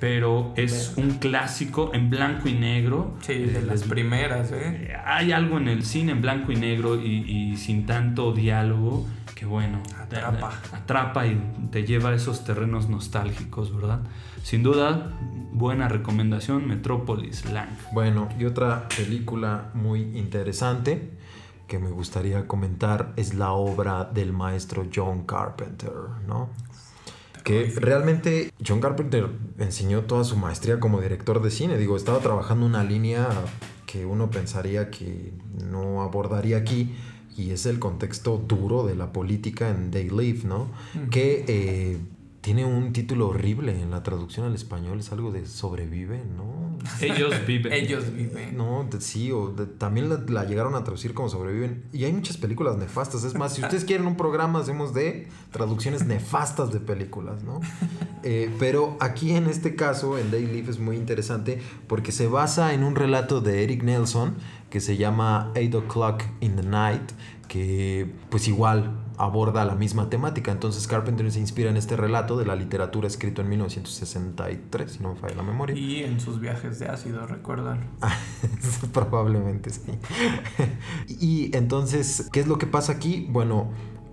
pero 0.00 0.52
es 0.56 0.94
un 0.96 1.12
clásico 1.12 1.90
en 1.94 2.10
blanco 2.10 2.48
y 2.48 2.54
negro. 2.54 3.14
Sí, 3.22 3.32
Eh, 3.32 3.46
de 3.46 3.62
las 3.62 3.82
primeras, 3.84 4.52
¿eh? 4.52 4.88
eh, 4.90 4.96
hay 5.04 5.32
algo 5.32 5.56
en 5.58 5.68
el 5.68 5.84
cine 5.84 6.12
en 6.12 6.20
blanco 6.22 6.52
y 6.52 6.56
negro 6.56 7.00
y, 7.00 7.24
y 7.52 7.56
sin 7.56 7.86
tanto 7.86 8.32
diálogo 8.32 9.06
que 9.34 9.44
bueno, 9.46 9.82
te- 10.08 10.16
Atrapa. 10.16 10.52
atrapa 10.72 11.26
y 11.26 11.38
te 11.70 11.84
lleva 11.84 12.10
a 12.10 12.14
esos 12.14 12.44
terrenos 12.44 12.88
nostálgicos, 12.88 13.74
¿verdad? 13.74 14.00
Sin 14.42 14.62
duda, 14.62 15.12
buena 15.52 15.88
recomendación, 15.88 16.66
Metrópolis 16.66 17.44
Lang. 17.52 17.68
Bueno, 17.92 18.28
y 18.38 18.44
otra 18.46 18.88
película 18.96 19.70
muy 19.74 20.00
interesante 20.16 21.10
que 21.66 21.78
me 21.78 21.90
gustaría 21.90 22.46
comentar 22.46 23.12
es 23.16 23.34
la 23.34 23.50
obra 23.52 24.04
del 24.04 24.32
maestro 24.32 24.86
John 24.94 25.26
Carpenter, 25.26 25.90
¿no? 26.26 26.48
Que 27.46 27.72
realmente 27.76 28.52
John 28.66 28.80
Carpenter 28.80 29.28
enseñó 29.60 30.02
toda 30.02 30.24
su 30.24 30.36
maestría 30.36 30.80
como 30.80 31.00
director 31.00 31.40
de 31.40 31.52
cine. 31.52 31.78
Digo, 31.78 31.96
estaba 31.96 32.18
trabajando 32.18 32.66
una 32.66 32.82
línea 32.82 33.28
que 33.86 34.04
uno 34.04 34.32
pensaría 34.32 34.90
que 34.90 35.32
no 35.64 36.02
abordaría 36.02 36.56
aquí, 36.56 36.92
y 37.36 37.52
es 37.52 37.64
el 37.66 37.78
contexto 37.78 38.36
duro 38.36 38.84
de 38.84 38.96
la 38.96 39.12
política 39.12 39.70
en 39.70 39.92
They 39.92 40.10
Live, 40.10 40.40
¿no? 40.42 40.66
Que 41.12 41.44
eh, 41.46 41.98
tiene 42.40 42.64
un 42.64 42.92
título 42.92 43.28
horrible 43.28 43.80
en 43.80 43.92
la 43.92 44.02
traducción 44.02 44.46
al 44.46 44.56
español, 44.56 44.98
es 44.98 45.12
algo 45.12 45.30
de 45.30 45.46
sobrevive, 45.46 46.24
¿no? 46.36 46.65
Ellos 47.00 47.34
viven. 47.46 47.72
Ellos 47.72 48.12
viven. 48.12 48.56
No, 48.56 48.86
de- 48.90 49.00
sí, 49.00 49.32
o 49.32 49.48
de- 49.48 49.66
también 49.66 50.08
la, 50.08 50.22
la 50.28 50.44
llegaron 50.44 50.74
a 50.74 50.82
traducir 50.84 51.14
como 51.14 51.28
sobreviven. 51.28 51.84
Y 51.92 52.04
hay 52.04 52.12
muchas 52.12 52.36
películas 52.36 52.76
nefastas. 52.76 53.24
Es 53.24 53.34
más, 53.34 53.54
si 53.54 53.62
ustedes 53.62 53.84
quieren 53.84 54.06
un 54.06 54.16
programa, 54.16 54.60
hacemos 54.60 54.94
de 54.94 55.28
traducciones 55.50 56.06
nefastas 56.06 56.72
de 56.72 56.80
películas, 56.80 57.42
¿no? 57.44 57.60
Eh, 58.22 58.50
pero 58.58 58.96
aquí 59.00 59.32
en 59.32 59.46
este 59.46 59.76
caso, 59.76 60.18
en 60.18 60.30
Day 60.30 60.46
Live, 60.46 60.70
es 60.70 60.78
muy 60.78 60.96
interesante 60.96 61.60
porque 61.86 62.12
se 62.12 62.26
basa 62.26 62.74
en 62.74 62.82
un 62.84 62.94
relato 62.96 63.40
de 63.40 63.62
Eric 63.62 63.82
Nelson 63.82 64.34
que 64.70 64.80
se 64.80 64.96
llama 64.96 65.52
Eight 65.54 65.74
O'Clock 65.74 66.22
in 66.40 66.56
the 66.56 66.62
Night, 66.62 67.12
que 67.48 68.10
pues 68.30 68.48
igual 68.48 68.98
aborda 69.18 69.64
la 69.64 69.74
misma 69.74 70.08
temática. 70.10 70.52
Entonces 70.52 70.86
Carpenter 70.86 71.30
se 71.32 71.40
inspira 71.40 71.70
en 71.70 71.76
este 71.76 71.96
relato 71.96 72.36
de 72.36 72.46
la 72.46 72.54
literatura 72.56 73.06
escrito 73.06 73.40
en 73.42 73.48
1963, 73.50 74.92
si 74.92 74.98
no 75.02 75.14
me 75.14 75.20
falla 75.20 75.36
la 75.36 75.42
memoria. 75.42 75.76
Y 75.76 76.02
en 76.04 76.20
sus 76.20 76.40
viajes 76.40 76.78
de 76.78 76.86
ácido, 76.88 77.26
¿recuerdan? 77.26 77.88
Probablemente 78.92 79.70
sí. 79.70 79.82
y 81.08 81.56
entonces, 81.56 82.28
¿qué 82.32 82.40
es 82.40 82.46
lo 82.46 82.58
que 82.58 82.66
pasa 82.66 82.92
aquí? 82.92 83.26
Bueno, 83.30 83.70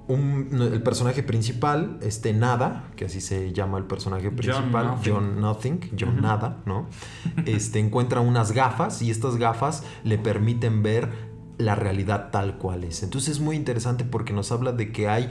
un- 0.08 0.50
el 0.62 0.84
personaje 0.84 1.24
principal, 1.24 1.98
este 2.02 2.34
Nada, 2.34 2.90
que 2.96 3.06
así 3.06 3.22
se 3.22 3.54
llama 3.54 3.78
el 3.78 3.86
personaje 3.86 4.32
principal, 4.32 4.88
Nothing. 4.88 5.14
John 5.14 5.42
Nothing, 5.42 5.80
John 6.00 6.22
Nada, 6.22 6.62
¿no? 6.66 6.88
Este 7.46 7.80
encuentra 7.80 8.20
unas 8.22 8.52
gafas 8.52 9.02
y 9.02 9.10
estas 9.12 9.38
gafas 9.38 9.84
le 10.04 10.18
permiten 10.18 10.84
ver 10.84 11.33
la 11.58 11.76
realidad 11.76 12.30
tal 12.32 12.58
cual 12.58 12.84
es. 12.84 13.04
Entonces 13.04 13.36
es 13.36 13.40
muy 13.40 13.56
interesante 13.56 14.04
porque 14.06 14.34
nos 14.34 14.52
habla 14.52 14.72
de 14.72 14.92
que 14.92 15.08
hay, 15.08 15.30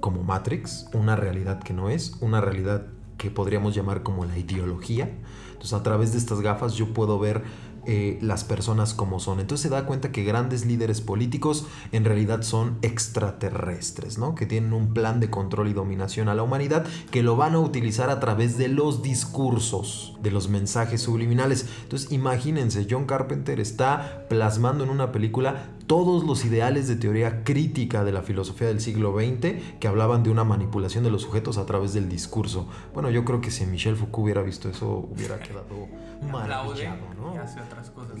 como 0.00 0.22
Matrix, 0.22 0.88
una 0.92 1.16
realidad 1.16 1.62
que 1.62 1.72
no 1.72 1.90
es, 1.90 2.16
una 2.20 2.40
realidad 2.40 2.86
que 3.18 3.30
podríamos 3.30 3.74
llamar 3.74 4.02
como 4.02 4.24
la 4.24 4.38
ideología. 4.38 5.10
Entonces 5.48 5.72
a 5.72 5.82
través 5.82 6.12
de 6.12 6.18
estas 6.18 6.40
gafas 6.40 6.74
yo 6.74 6.92
puedo 6.92 7.18
ver 7.18 7.42
eh, 7.86 8.18
las 8.20 8.44
personas 8.44 8.94
como 8.94 9.20
son. 9.20 9.40
Entonces 9.40 9.62
se 9.62 9.68
da 9.68 9.86
cuenta 9.86 10.12
que 10.12 10.24
grandes 10.24 10.66
líderes 10.66 11.00
políticos 11.00 11.66
en 11.92 12.04
realidad 12.04 12.42
son 12.42 12.78
extraterrestres, 12.82 14.18
¿no? 14.18 14.34
Que 14.34 14.46
tienen 14.46 14.72
un 14.72 14.92
plan 14.92 15.20
de 15.20 15.30
control 15.30 15.68
y 15.68 15.72
dominación 15.72 16.28
a 16.28 16.34
la 16.34 16.42
humanidad 16.42 16.84
que 17.10 17.22
lo 17.22 17.36
van 17.36 17.54
a 17.54 17.60
utilizar 17.60 18.10
a 18.10 18.20
través 18.20 18.58
de 18.58 18.68
los 18.68 19.02
discursos, 19.02 20.16
de 20.22 20.30
los 20.30 20.48
mensajes 20.48 21.00
subliminales. 21.02 21.66
Entonces 21.84 22.10
imagínense, 22.12 22.86
John 22.90 23.06
Carpenter 23.06 23.60
está 23.60 24.26
plasmando 24.28 24.84
en 24.84 24.90
una 24.90 25.12
película 25.12 25.66
todos 25.86 26.24
los 26.24 26.44
ideales 26.44 26.88
de 26.88 26.96
teoría 26.96 27.44
crítica 27.44 28.04
de 28.04 28.12
la 28.12 28.22
filosofía 28.22 28.68
del 28.68 28.80
siglo 28.80 29.14
XX 29.16 29.78
que 29.78 29.88
hablaban 29.88 30.22
de 30.22 30.30
una 30.30 30.44
manipulación 30.44 31.04
de 31.04 31.10
los 31.10 31.22
sujetos 31.22 31.58
a 31.58 31.66
través 31.66 31.92
del 31.94 32.08
discurso. 32.08 32.68
Bueno, 32.92 33.10
yo 33.10 33.24
creo 33.24 33.40
que 33.40 33.50
si 33.50 33.66
Michel 33.66 33.96
Foucault 33.96 34.24
hubiera 34.24 34.42
visto 34.42 34.68
eso, 34.68 35.08
hubiera 35.10 35.38
quedado 35.38 35.66
maravillado, 36.32 36.98
y 37.14 37.20
¿no? 37.20 37.40
hace 37.40 37.60
otras 37.60 37.90
cosas. 37.90 38.16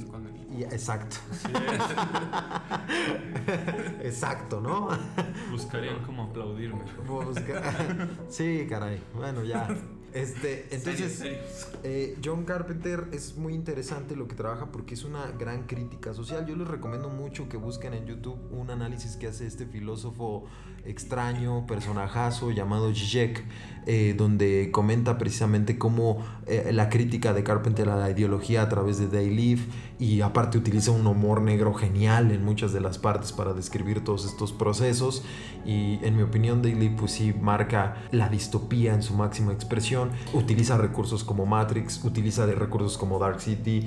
Y- 0.56 0.62
exacto. 0.62 1.16
exacto, 4.02 4.60
¿no? 4.60 4.88
Buscarían 5.50 6.02
cómo 6.04 6.24
aplaudirme. 6.24 6.82
Busca- 7.06 8.08
sí, 8.28 8.66
caray. 8.68 9.02
Bueno, 9.14 9.42
ya. 9.44 9.68
Este, 10.16 10.66
entonces, 10.70 11.22
eh, 11.84 12.16
John 12.24 12.46
Carpenter 12.46 13.06
es 13.12 13.36
muy 13.36 13.52
interesante 13.52 14.16
lo 14.16 14.26
que 14.26 14.34
trabaja 14.34 14.72
porque 14.72 14.94
es 14.94 15.04
una 15.04 15.26
gran 15.38 15.64
crítica 15.66 16.14
social. 16.14 16.46
Yo 16.46 16.56
les 16.56 16.66
recomiendo 16.66 17.10
mucho 17.10 17.50
que 17.50 17.58
busquen 17.58 17.92
en 17.92 18.06
YouTube 18.06 18.38
un 18.50 18.70
análisis 18.70 19.16
que 19.16 19.26
hace 19.26 19.46
este 19.46 19.66
filósofo 19.66 20.46
extraño, 20.86 21.66
personajazo 21.66 22.50
llamado 22.50 22.94
Zizek, 22.94 23.44
eh, 23.86 24.14
donde 24.16 24.70
comenta 24.72 25.18
precisamente 25.18 25.78
cómo 25.78 26.24
eh, 26.46 26.70
la 26.72 26.88
crítica 26.88 27.32
de 27.32 27.44
Carpenter 27.44 27.88
a 27.88 27.96
la 27.96 28.10
ideología 28.10 28.62
a 28.62 28.68
través 28.68 28.98
de 28.98 29.08
Day 29.08 29.30
Live 29.30 29.62
y 29.98 30.22
aparte 30.22 30.58
utiliza 30.58 30.90
un 30.90 31.06
humor 31.06 31.40
negro 31.40 31.72
genial 31.72 32.32
en 32.32 32.44
muchas 32.44 32.72
de 32.72 32.80
las 32.80 32.98
partes 32.98 33.32
para 33.32 33.52
describir 33.52 34.02
todos 34.02 34.24
estos 34.24 34.52
procesos 34.52 35.24
y 35.64 35.98
en 36.02 36.16
mi 36.16 36.22
opinión 36.22 36.62
Day 36.62 36.74
Live 36.74 36.96
pues 36.98 37.12
sí 37.12 37.32
marca 37.32 38.08
la 38.10 38.28
distopía 38.28 38.94
en 38.94 39.02
su 39.02 39.14
máxima 39.14 39.52
expresión, 39.52 40.05
utiliza 40.32 40.76
recursos 40.78 41.24
como 41.24 41.46
Matrix, 41.46 42.04
utiliza 42.04 42.46
de 42.46 42.54
recursos 42.54 42.96
como 42.98 43.18
Dark 43.18 43.40
City 43.40 43.86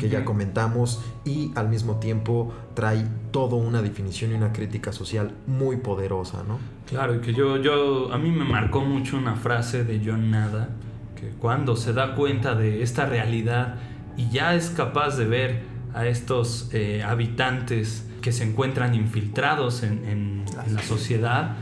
que 0.00 0.08
ya 0.08 0.24
comentamos 0.24 1.00
y 1.24 1.52
al 1.54 1.68
mismo 1.68 1.96
tiempo 1.96 2.52
trae 2.74 3.06
toda 3.30 3.56
una 3.56 3.82
definición 3.82 4.32
y 4.32 4.34
una 4.34 4.52
crítica 4.52 4.92
social 4.92 5.32
muy 5.46 5.76
poderosa, 5.76 6.42
¿no? 6.46 6.58
Claro, 6.86 7.14
y 7.16 7.20
que 7.20 7.32
yo, 7.34 7.56
yo, 7.58 8.12
a 8.12 8.18
mí 8.18 8.30
me 8.30 8.44
marcó 8.44 8.80
mucho 8.80 9.16
una 9.16 9.36
frase 9.36 9.84
de 9.84 10.00
John 10.04 10.30
Nada, 10.30 10.70
que 11.14 11.28
cuando 11.38 11.76
se 11.76 11.92
da 11.92 12.14
cuenta 12.14 12.54
de 12.54 12.82
esta 12.82 13.06
realidad 13.06 13.76
y 14.16 14.28
ya 14.30 14.54
es 14.54 14.70
capaz 14.70 15.16
de 15.16 15.24
ver 15.26 15.62
a 15.94 16.06
estos 16.06 16.68
eh, 16.72 17.02
habitantes 17.02 18.06
que 18.20 18.32
se 18.32 18.44
encuentran 18.44 18.94
infiltrados 18.94 19.82
en, 19.82 20.04
en- 20.04 20.44
en 20.66 20.74
la 20.74 20.82
sociedad, 20.82 21.56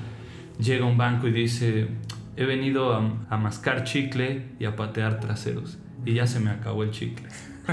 llega 0.59 0.85
a 0.85 0.89
un 0.89 0.97
banco 0.97 1.29
y 1.29 1.33
dice, 1.33 1.89
he 2.37 2.45
venido 2.45 2.95
a, 2.95 3.27
a 3.31 3.37
mascar 3.37 3.85
chicle 3.85 4.53
y 4.59 4.65
a 4.65 4.77
patear 4.77 5.21
traseros, 5.21 5.79
y 6.05 6.15
ya 6.15 6.27
se 6.27 6.41
me 6.41 6.51
acabó 6.51 6.83
el 6.83 6.91
chicle. 6.91 7.29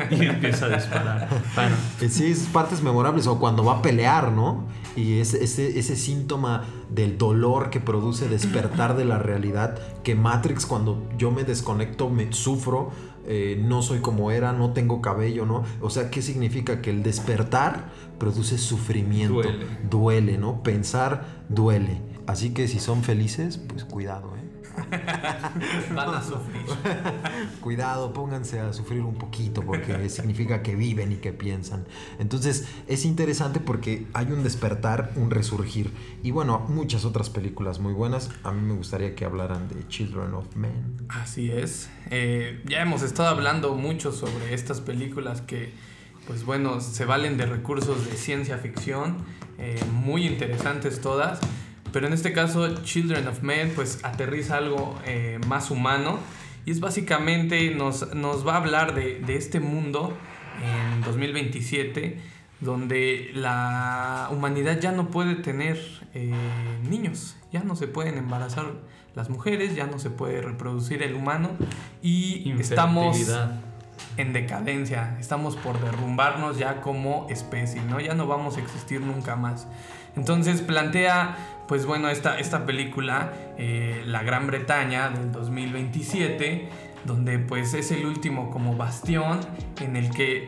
y 0.10 0.24
empieza 0.26 0.68
a 0.68 0.70
disparar. 0.70 1.28
Bueno, 1.54 1.76
Eh, 2.00 2.08
Sí, 2.08 2.28
es 2.28 2.48
partes 2.54 2.82
memorables. 2.82 3.28
O 3.28 3.40
cuando 3.40 3.66
va 3.66 3.80
a 3.80 3.82
pelear, 3.82 4.32
¿no? 4.32 4.66
Y 4.96 5.20
ese, 5.20 5.44
ese, 5.44 5.78
ese 5.78 5.98
síntoma 5.98 6.64
del 6.90 7.18
dolor 7.18 7.70
que 7.70 7.82
produce 7.82 8.30
despertar 8.30 8.96
de 8.96 9.04
la 9.04 9.20
realidad. 9.20 9.78
Que 10.04 10.16
Matrix, 10.16 10.66
cuando 10.66 11.10
yo 11.18 11.32
me 11.32 11.44
desconecto, 11.44 12.10
me 12.10 12.32
sufro. 12.32 12.92
eh, 13.28 13.62
no 13.62 13.82
soy 13.82 14.00
como 14.00 14.32
era, 14.32 14.54
no 14.54 14.72
tengo 14.72 15.02
cabello, 15.02 15.46
¿no? 15.46 15.64
O 15.82 15.90
sea, 15.90 16.10
¿qué 16.10 16.22
significa? 16.22 16.82
Que 16.82 16.90
el 16.90 17.04
despertar 17.04 17.90
produce 18.18 18.58
sufrimiento. 18.58 19.42
Duele. 19.42 19.66
Duele, 19.90 20.38
¿no? 20.38 20.64
Pensar 20.64 21.26
duele. 21.50 22.02
Así 22.28 22.52
que 22.54 22.70
si 22.70 22.80
son 22.80 23.04
felices, 23.04 23.58
pues 23.58 23.84
cuidado, 23.84 24.34
¿eh? 24.38 24.51
Van 25.96 26.14
a 26.14 26.22
sufrir. 26.22 26.66
Cuidado, 27.62 28.14
pónganse 28.14 28.60
a 28.60 28.74
sufrir 28.74 29.02
un 29.02 29.16
poquito 29.16 29.62
porque 29.62 30.10
significa 30.10 30.62
que 30.62 30.76
viven 30.76 31.12
y 31.12 31.16
que 31.16 31.34
piensan. 31.34 31.86
Entonces 32.20 32.68
es 32.88 33.06
interesante 33.06 33.60
porque 33.60 34.08
hay 34.14 34.28
un 34.32 34.44
despertar, 34.44 35.12
un 35.16 35.32
resurgir. 35.32 35.92
Y 36.24 36.32
bueno, 36.32 36.60
muchas 36.70 37.06
otras 37.06 37.30
películas 37.30 37.80
muy 37.80 37.94
buenas. 37.94 38.30
A 38.44 38.52
mí 38.52 38.62
me 38.62 38.74
gustaría 38.74 39.16
que 39.16 39.26
hablaran 39.26 39.68
de 39.70 39.88
Children 39.88 40.34
of 40.34 40.56
Men. 40.56 40.98
Así 41.10 41.52
es. 41.52 41.90
Eh, 42.10 42.62
ya 42.66 42.82
hemos 42.82 43.02
estado 43.04 43.30
hablando 43.30 43.76
mucho 43.76 44.12
sobre 44.12 44.54
estas 44.54 44.82
películas 44.82 45.42
que, 45.42 45.74
pues 46.28 46.46
bueno, 46.46 46.82
se 46.82 47.06
valen 47.06 47.38
de 47.38 47.46
recursos 47.46 48.06
de 48.06 48.16
ciencia 48.18 48.58
ficción, 48.58 49.18
eh, 49.58 49.80
muy 49.92 50.26
interesantes 50.26 51.02
todas. 51.02 51.40
Pero 51.92 52.08
en 52.08 52.14
este 52.14 52.34
caso, 52.34 52.84
Children 52.84 53.28
of 53.28 53.42
Men, 53.42 53.72
pues 53.76 54.00
aterriza 54.04 54.58
algo 54.58 54.98
eh, 55.06 55.40
más 55.48 55.72
humano. 55.72 56.20
Y 56.66 56.72
es 56.72 56.80
básicamente, 56.80 57.74
nos, 57.76 58.14
nos 58.14 58.46
va 58.48 58.54
a 58.54 58.58
hablar 58.58 58.94
de, 58.94 59.20
de 59.20 59.36
este 59.36 59.60
mundo 59.60 60.16
en 60.64 61.02
2027, 61.02 62.20
donde 62.60 63.32
la 63.34 64.30
humanidad 64.32 64.80
ya 64.80 64.92
no 64.92 65.10
puede 65.10 65.36
tener 65.36 65.80
eh, 66.14 66.32
niños, 66.88 67.36
ya 67.52 67.64
no 67.64 67.76
se 67.76 67.88
pueden 67.88 68.18
embarazar 68.18 68.74
las 69.16 69.30
mujeres, 69.30 69.76
ya 69.76 69.88
no 69.88 70.00
se 70.00 70.10
puede 70.10 70.42
reproducir 70.42 71.02
el 71.04 71.16
humano 71.16 71.50
y 72.02 72.54
estamos. 72.60 73.18
En 74.18 74.34
decadencia, 74.34 75.16
estamos 75.20 75.56
por 75.56 75.80
derrumbarnos 75.80 76.58
ya 76.58 76.82
como 76.82 77.28
especie, 77.30 77.82
¿no? 77.84 78.00
Ya 78.00 78.14
no 78.14 78.28
vamos 78.28 78.58
a 78.58 78.62
existir 78.62 79.02
nunca 79.02 79.36
más. 79.36 79.68
Entonces 80.16 80.62
plantea, 80.62 81.38
pues 81.68 81.86
bueno, 81.86 82.10
esta, 82.10 82.38
esta 82.40 82.66
película, 82.66 83.32
eh, 83.58 84.04
La 84.06 84.24
Gran 84.24 84.48
Bretaña 84.48 85.10
del 85.10 85.32
2027, 85.32 86.70
donde 87.06 87.40
pues 87.40 87.74
es 87.74 87.92
el 87.92 88.06
último 88.06 88.52
como 88.52 88.76
bastión 88.76 89.40
en 89.80 89.96
el 89.96 90.12
que 90.12 90.48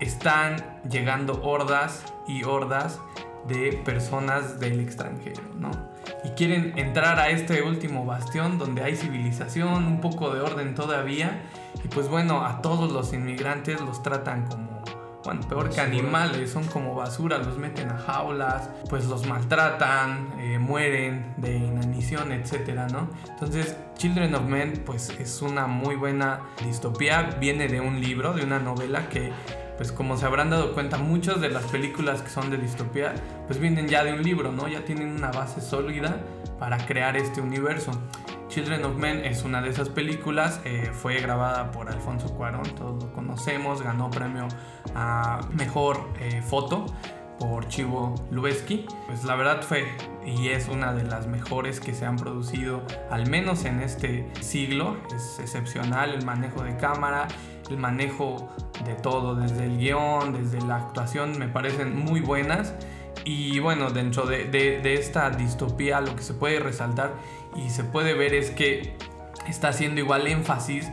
están 0.00 0.80
llegando 0.88 1.42
hordas 1.42 2.04
y 2.26 2.44
hordas 2.44 3.00
de 3.48 3.72
personas 3.84 4.60
del 4.60 4.80
extranjero, 4.80 5.42
¿no? 5.58 5.89
Y 6.24 6.30
quieren 6.30 6.78
entrar 6.78 7.18
a 7.18 7.30
este 7.30 7.62
último 7.62 8.04
bastión 8.04 8.58
donde 8.58 8.82
hay 8.82 8.96
civilización, 8.96 9.86
un 9.86 10.00
poco 10.00 10.30
de 10.34 10.40
orden 10.40 10.74
todavía. 10.74 11.42
Y 11.84 11.88
pues 11.88 12.08
bueno, 12.08 12.44
a 12.44 12.62
todos 12.62 12.92
los 12.92 13.12
inmigrantes 13.12 13.80
los 13.80 14.02
tratan 14.02 14.46
como, 14.46 14.82
bueno, 15.24 15.40
peor 15.48 15.70
que 15.70 15.80
animales, 15.80 16.50
son 16.50 16.64
como 16.64 16.94
basura, 16.94 17.38
los 17.38 17.58
meten 17.58 17.90
a 17.90 17.98
jaulas, 17.98 18.70
pues 18.88 19.06
los 19.06 19.26
maltratan, 19.26 20.34
eh, 20.38 20.58
mueren 20.58 21.34
de 21.38 21.56
inanición, 21.56 22.32
etcétera, 22.32 22.86
¿no? 22.88 23.08
Entonces, 23.28 23.76
Children 23.96 24.34
of 24.34 24.42
Men, 24.42 24.82
pues 24.84 25.10
es 25.18 25.42
una 25.42 25.66
muy 25.66 25.96
buena 25.96 26.40
distopía, 26.64 27.36
viene 27.38 27.68
de 27.68 27.80
un 27.80 28.00
libro, 28.00 28.32
de 28.32 28.44
una 28.44 28.58
novela 28.58 29.08
que 29.08 29.32
pues 29.80 29.92
como 29.92 30.18
se 30.18 30.26
habrán 30.26 30.50
dado 30.50 30.74
cuenta, 30.74 30.98
muchas 30.98 31.40
de 31.40 31.48
las 31.48 31.64
películas 31.64 32.20
que 32.20 32.28
son 32.28 32.50
de 32.50 32.58
distopía, 32.58 33.14
pues 33.46 33.58
vienen 33.58 33.88
ya 33.88 34.04
de 34.04 34.12
un 34.12 34.22
libro, 34.22 34.52
¿no? 34.52 34.68
Ya 34.68 34.84
tienen 34.84 35.08
una 35.08 35.30
base 35.30 35.62
sólida 35.62 36.18
para 36.58 36.76
crear 36.84 37.16
este 37.16 37.40
universo. 37.40 37.90
Children 38.48 38.84
of 38.84 38.96
Men 38.96 39.24
es 39.24 39.42
una 39.42 39.62
de 39.62 39.70
esas 39.70 39.88
películas, 39.88 40.60
eh, 40.66 40.90
fue 40.92 41.18
grabada 41.20 41.70
por 41.70 41.88
Alfonso 41.88 42.28
Cuarón, 42.34 42.64
todos 42.74 43.02
lo 43.02 43.10
conocemos, 43.14 43.80
ganó 43.80 44.10
premio 44.10 44.48
a 44.94 45.40
Mejor 45.50 46.10
eh, 46.20 46.42
Foto 46.42 46.84
por 47.38 47.66
Chivo 47.68 48.14
Lubeski. 48.30 48.84
Pues 49.06 49.24
la 49.24 49.34
verdad 49.34 49.62
fue 49.62 49.86
y 50.26 50.48
es 50.48 50.68
una 50.68 50.92
de 50.92 51.04
las 51.04 51.26
mejores 51.26 51.80
que 51.80 51.94
se 51.94 52.04
han 52.04 52.16
producido, 52.16 52.82
al 53.10 53.30
menos 53.30 53.64
en 53.64 53.80
este 53.80 54.30
siglo. 54.42 54.98
Es 55.16 55.38
excepcional 55.38 56.10
el 56.10 56.26
manejo 56.26 56.64
de 56.64 56.76
cámara, 56.76 57.28
el 57.70 57.78
manejo 57.78 58.50
de 58.84 58.94
todo, 58.94 59.34
desde 59.34 59.64
el 59.66 59.78
guion, 59.78 60.32
desde 60.32 60.60
la 60.66 60.76
actuación, 60.76 61.38
me 61.38 61.48
parecen 61.48 61.96
muy 61.96 62.20
buenas. 62.20 62.74
Y 63.24 63.58
bueno, 63.58 63.90
dentro 63.90 64.24
de, 64.26 64.44
de- 64.44 64.80
de 64.80 64.94
esta 64.94 65.30
distopía 65.30 66.00
lo 66.00 66.16
que 66.16 66.22
se 66.22 66.32
puede 66.34 66.58
resaltar 66.60 67.12
y 67.56 67.68
se 67.70 67.84
puede 67.84 68.14
ver 68.14 68.32
es 68.34 68.50
que 68.50 68.96
está 69.46 69.68
haciendo 69.68 70.00
igual 70.00 70.26
énfasis 70.26 70.88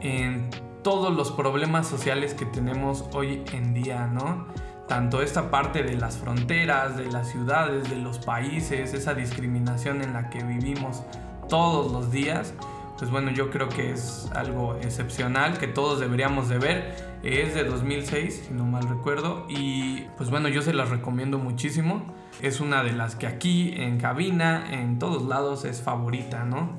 en 0.00 0.50
todos 0.82 1.14
los 1.14 1.30
problemas 1.32 1.86
sociales 1.86 2.34
que 2.34 2.44
tenemos 2.46 3.04
hoy 3.12 3.44
en 3.52 3.72
día, 3.74 4.06
¿no? 4.06 4.46
Tanto 4.88 5.22
esta 5.22 5.50
parte 5.50 5.82
de 5.82 5.94
las 5.96 6.18
fronteras, 6.18 6.96
de 6.96 7.06
las 7.06 7.28
ciudades, 7.28 7.88
de 7.88 7.96
los 7.96 8.18
países, 8.18 8.92
esa 8.92 9.14
discriminación 9.14 10.02
en 10.02 10.12
la 10.14 10.30
que 10.30 10.42
vivimos 10.42 11.02
todos 11.48 11.92
los 11.92 12.10
días, 12.10 12.54
pues 12.98 13.10
bueno, 13.10 13.30
yo 13.30 13.50
creo 13.50 13.68
que 13.68 13.92
es 13.92 14.28
algo 14.34 14.76
excepcional 14.82 15.58
que 15.58 15.68
todos 15.68 16.00
deberíamos 16.00 16.48
de 16.48 16.58
ver. 16.58 17.09
Es 17.22 17.54
de 17.54 17.64
2006, 17.64 18.44
si 18.48 18.54
no 18.54 18.64
mal 18.64 18.88
recuerdo, 18.88 19.46
y 19.48 20.06
pues 20.16 20.30
bueno, 20.30 20.48
yo 20.48 20.62
se 20.62 20.72
las 20.72 20.88
recomiendo 20.88 21.38
muchísimo. 21.38 22.14
Es 22.40 22.60
una 22.60 22.82
de 22.82 22.92
las 22.92 23.14
que 23.14 23.26
aquí 23.26 23.74
en 23.76 23.98
cabina, 23.98 24.64
en 24.72 24.98
todos 24.98 25.24
lados, 25.24 25.64
es 25.66 25.82
favorita, 25.82 26.44
¿no? 26.44 26.70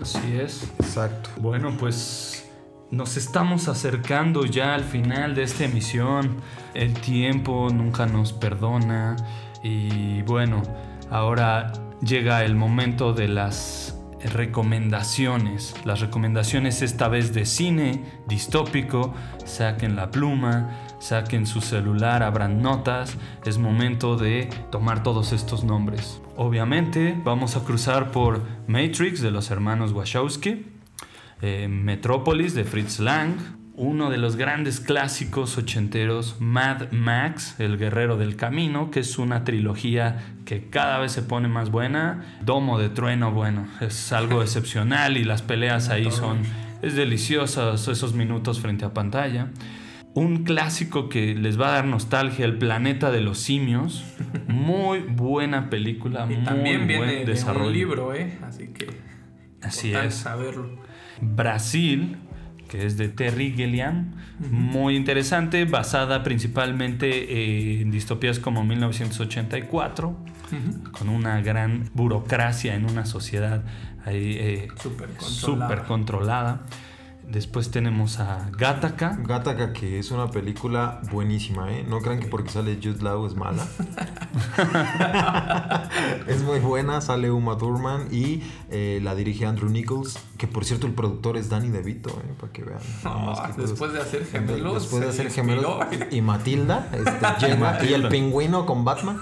Así 0.00 0.36
es. 0.38 0.72
Exacto. 0.78 1.30
Bueno, 1.38 1.72
pues 1.78 2.48
nos 2.90 3.16
estamos 3.16 3.66
acercando 3.68 4.44
ya 4.44 4.74
al 4.74 4.84
final 4.84 5.34
de 5.34 5.42
esta 5.42 5.64
emisión. 5.64 6.36
El 6.74 6.94
tiempo 6.94 7.68
nunca 7.72 8.06
nos 8.06 8.32
perdona. 8.32 9.16
Y 9.64 10.22
bueno, 10.22 10.62
ahora 11.10 11.72
llega 12.00 12.44
el 12.44 12.54
momento 12.54 13.12
de 13.12 13.26
las 13.26 13.97
recomendaciones. 14.24 15.74
Las 15.84 16.00
recomendaciones 16.00 16.82
esta 16.82 17.08
vez 17.08 17.32
de 17.32 17.46
cine 17.46 18.02
distópico. 18.26 19.14
Saquen 19.44 19.96
la 19.96 20.10
pluma, 20.10 20.78
saquen 20.98 21.46
su 21.46 21.60
celular, 21.60 22.22
abran 22.22 22.62
notas. 22.62 23.16
Es 23.44 23.58
momento 23.58 24.16
de 24.16 24.48
tomar 24.70 25.02
todos 25.02 25.32
estos 25.32 25.64
nombres. 25.64 26.20
Obviamente 26.36 27.20
vamos 27.24 27.56
a 27.56 27.64
cruzar 27.64 28.10
por 28.10 28.42
Matrix 28.66 29.20
de 29.20 29.30
los 29.30 29.50
hermanos 29.50 29.92
Wachowski. 29.92 30.66
Eh, 31.40 31.68
Metrópolis 31.68 32.54
de 32.54 32.64
Fritz 32.64 32.98
Lang, 32.98 33.36
uno 33.78 34.10
de 34.10 34.18
los 34.18 34.34
grandes 34.34 34.80
clásicos 34.80 35.56
ochenteros, 35.56 36.36
Mad 36.40 36.90
Max, 36.90 37.54
El 37.60 37.78
Guerrero 37.78 38.16
del 38.16 38.34
Camino, 38.34 38.90
que 38.90 39.00
es 39.00 39.18
una 39.18 39.44
trilogía 39.44 40.34
que 40.44 40.68
cada 40.68 40.98
vez 40.98 41.12
se 41.12 41.22
pone 41.22 41.46
más 41.46 41.70
buena. 41.70 42.38
Domo 42.42 42.78
de 42.78 42.88
Trueno, 42.88 43.30
bueno, 43.30 43.68
es 43.80 44.12
algo 44.12 44.42
excepcional 44.42 45.16
y 45.16 45.22
las 45.22 45.42
peleas 45.42 45.90
ahí 45.90 46.10
son, 46.10 46.40
es 46.82 46.96
deliciosos 46.96 47.86
esos 47.86 48.14
minutos 48.14 48.60
frente 48.60 48.84
a 48.84 48.92
pantalla. 48.92 49.48
Un 50.12 50.42
clásico 50.42 51.08
que 51.08 51.36
les 51.36 51.60
va 51.60 51.68
a 51.68 51.72
dar 51.74 51.84
nostalgia, 51.84 52.44
El 52.46 52.58
Planeta 52.58 53.12
de 53.12 53.20
los 53.20 53.38
Simios. 53.38 54.04
Muy 54.48 55.00
buena 55.00 55.70
película, 55.70 56.26
Y 56.28 56.34
muy 56.34 56.44
también 56.44 56.88
viene 56.88 57.24
buen 57.24 57.26
de 57.26 57.60
un 57.60 57.72
libro, 57.72 58.12
¿eh? 58.12 58.38
Así 58.42 58.68
que 58.68 58.88
Así 59.62 59.94
es. 59.94 60.14
saberlo. 60.14 60.82
Brasil, 61.20 62.16
que 62.68 62.86
es 62.86 62.96
de 62.96 63.08
Terry 63.08 63.52
Gilliam, 63.52 64.12
muy 64.50 64.94
interesante, 64.96 65.64
basada 65.64 66.22
principalmente 66.22 67.08
eh, 67.08 67.80
en 67.82 67.90
distopías 67.90 68.38
como 68.38 68.64
1984, 68.64 70.08
Ujú. 70.08 70.90
con 70.92 71.08
una 71.08 71.40
gran 71.42 71.90
burocracia 71.94 72.74
en 72.74 72.84
una 72.88 73.04
sociedad 73.04 73.62
ahí 74.04 74.36
eh, 74.38 74.68
controlada. 74.82 75.28
súper 75.68 75.82
controlada. 75.84 76.60
Después 77.30 77.70
tenemos 77.70 78.20
a 78.20 78.48
Gattaca. 78.56 79.18
Gattaca, 79.22 79.74
que 79.74 79.98
es 79.98 80.10
una 80.10 80.30
película 80.30 81.02
buenísima, 81.12 81.70
¿eh? 81.70 81.84
No 81.86 82.00
crean 82.00 82.20
que 82.20 82.26
porque 82.26 82.48
sale 82.48 82.78
Jude 82.82 83.02
Law 83.02 83.26
es 83.26 83.34
mala. 83.34 83.66
es 86.26 86.42
muy 86.42 86.58
buena, 86.60 87.02
sale 87.02 87.30
Uma 87.30 87.58
Thurman 87.58 88.08
y 88.10 88.42
eh, 88.70 89.00
la 89.02 89.14
dirige 89.14 89.44
Andrew 89.44 89.68
Nichols, 89.68 90.18
que 90.38 90.46
por 90.46 90.64
cierto 90.64 90.86
el 90.86 90.94
productor 90.94 91.36
es 91.36 91.50
Danny 91.50 91.68
DeVito, 91.68 92.08
¿eh? 92.08 92.34
Para 92.40 92.50
que 92.50 92.64
vean. 92.64 92.80
después 93.58 93.92
de 93.92 94.00
hacer 94.00 94.24
gemelos. 94.24 94.74
Después 94.74 95.02
de 95.02 95.08
hacer 95.10 95.30
gemelos 95.30 95.84
y 96.10 96.22
Matilda 96.22 96.88
este, 96.92 97.46
llega 97.46 97.84
y 97.84 97.92
el 97.92 98.08
pingüino 98.08 98.64
con 98.64 98.86
Batman 98.86 99.18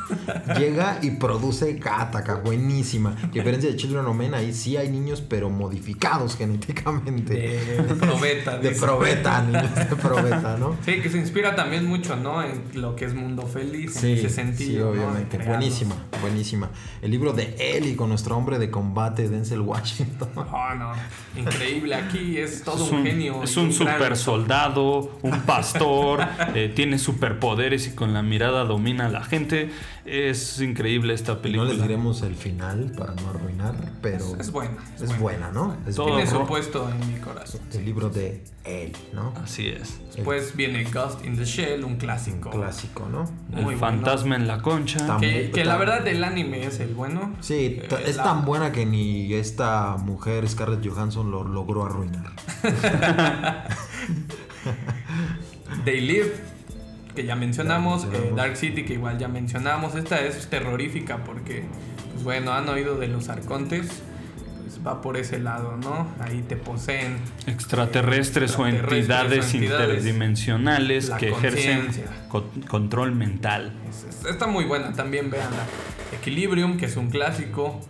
llega 0.57 1.01
y 1.03 1.11
produce 1.11 1.73
Gattaca, 1.73 2.37
buenísima. 2.37 3.17
A 3.21 3.27
diferencia 3.27 3.69
de 3.69 3.75
Children 3.75 4.07
of 4.07 4.17
Men, 4.17 4.35
ahí 4.35 4.53
sí 4.53 4.77
hay 4.77 4.91
niños 4.91 5.23
pero 5.23 5.51
modificados 5.51 6.37
genéticamente. 6.37 7.96
De 8.01 8.07
probeta. 8.07 8.59
de 8.59 8.69
dice. 8.71 8.81
probeta, 8.81 9.43
de 9.43 9.97
probeta, 9.97 10.57
¿no? 10.59 10.77
Sí, 10.85 11.01
que 11.01 11.09
se 11.11 11.19
inspira 11.19 11.55
también 11.55 11.85
mucho, 11.87 12.17
¿no? 12.17 12.43
En 12.43 12.63
lo 12.75 12.95
que 12.97 13.05
es 13.07 13.15
Mundo 13.15 13.47
Feliz, 13.47 13.97
en 13.97 14.01
Sí, 14.03 14.13
ese 14.13 14.29
sentido. 14.31 14.93
sí, 14.93 14.99
¿no? 14.99 15.07
obviamente. 15.07 15.39
Buenísima, 15.39 15.97
buenísima. 16.21 16.71
El 17.03 17.11
libro 17.11 17.33
de 17.33 17.55
Eli 17.59 17.95
con 17.97 18.09
nuestro 18.09 18.37
hombre 18.37 18.59
de 18.59 18.71
combate, 18.71 19.29
Denzel 19.29 19.61
Washington. 19.61 20.29
Oh, 20.37 20.75
no. 20.79 20.93
Increíble. 21.41 21.95
Aquí 21.95 22.39
es 22.39 22.63
todo 22.63 22.85
es 22.85 22.91
un, 22.93 22.99
un, 22.99 23.07
genio. 23.07 23.43
es 23.43 23.57
un 23.57 23.65
gran- 23.71 23.75
super 23.97 24.17
soldado, 24.17 25.19
un 25.23 25.41
pastor, 25.43 26.21
eh, 26.55 26.73
tiene 26.75 26.99
superpoderes 26.99 27.87
y 27.89 27.91
con 27.93 28.13
la 28.15 28.23
mirada 28.23 28.65
domina 28.65 29.07
a 29.07 29.09
la 29.09 29.23
gente. 29.25 29.71
Es 30.05 30.61
increíble 30.61 31.15
esta 31.15 31.35
No 31.35 31.43
película. 31.43 31.71
les 31.73 31.83
diremos 31.83 32.23
el 32.23 32.37
final 32.37 32.93
para 32.97 33.15
no 33.15 33.31
arruinar, 33.31 33.75
pero 34.01 34.19
Es, 34.19 34.35
es 34.47 34.53
buena. 34.53 34.77
Es, 34.95 35.03
es 35.03 35.19
buena, 35.19 35.51
¿no? 35.51 35.77
Es 35.87 35.97
Todo 35.97 36.07
Tiene 36.07 36.27
su 36.29 36.47
puesto 36.47 36.89
en 36.89 37.13
mi 37.13 37.19
corazón. 37.21 37.61
El 37.73 37.85
libro 37.87 38.11
de 38.11 38.43
Eli, 38.65 38.93
¿no? 39.15 39.33
Así 39.43 39.69
es. 39.69 39.99
Después 40.15 40.55
viene 40.57 40.85
Ghost 40.85 41.25
in 41.25 41.37
the 41.37 41.45
Shell, 41.47 41.85
un 41.85 41.97
clásico. 41.97 42.51
Clásico, 42.51 43.09
¿no? 43.11 43.25
Muy 43.49 43.59
el 43.61 43.65
bueno. 43.65 43.79
fantasma 43.79 44.37
en 44.37 44.47
la 44.47 44.61
concha. 44.61 45.17
Que, 45.19 45.51
que 45.51 45.65
la 45.65 45.77
verdad 45.79 46.07
el 46.07 46.23
anime 46.25 46.67
es 46.67 46.81
el 46.81 46.93
bueno. 46.95 47.33
Sí, 47.41 47.79
Eh, 47.81 47.89
es 48.05 48.17
la- 48.17 48.25
tan 48.25 48.45
buena 48.45 48.73
que 48.73 48.85
ni 48.85 49.33
esta 49.33 49.97
mujer 49.97 50.47
Scarlett 50.49 50.87
Johansson 50.87 51.31
lo 51.31 51.45
logró 51.45 51.87
arruinar. 51.87 52.33
They 55.85 56.01
Live, 56.01 56.33
que 57.15 57.25
ya 57.25 57.37
mencionamos, 57.37 58.11
Ya 58.11 58.19
eh. 58.19 58.33
Dark 58.35 58.57
City, 58.57 58.85
que 58.85 58.95
igual 58.95 59.19
ya 59.19 59.29
mencionamos. 59.29 59.95
Esta 59.95 60.21
es 60.21 60.49
terrorífica 60.49 61.19
porque, 61.25 61.65
pues 62.13 62.25
bueno, 62.25 62.53
han 62.53 62.69
oído 62.69 62.97
de 62.99 63.09
los 63.09 63.29
arcontes, 63.29 63.89
va 64.87 65.01
por 65.01 65.17
ese 65.17 65.39
lado, 65.41 65.77
¿no? 65.77 66.07
Ahí 66.21 66.43
te 66.49 66.57
poseen. 66.57 67.19
Extraterrestres 67.47 68.57
o 68.59 68.67
Extraterrestres 68.67 68.95
entidades 68.99 69.53
o 69.53 69.57
entidades. 69.57 69.89
interdimensionales 69.99 71.09
La 71.09 71.17
que 71.17 71.29
ejercen 71.31 71.89
co- 72.29 72.47
control 72.69 73.13
mental. 73.13 73.73
Es- 73.89 74.05
es- 74.05 74.25
Está 74.27 74.47
muy 74.47 74.65
buena, 74.65 74.93
también 74.93 75.31
veanla. 75.31 75.65
Equilibrium, 76.21 76.77
que 76.77 76.87
es 76.87 76.97
un 76.97 77.11
clásico. 77.11 77.81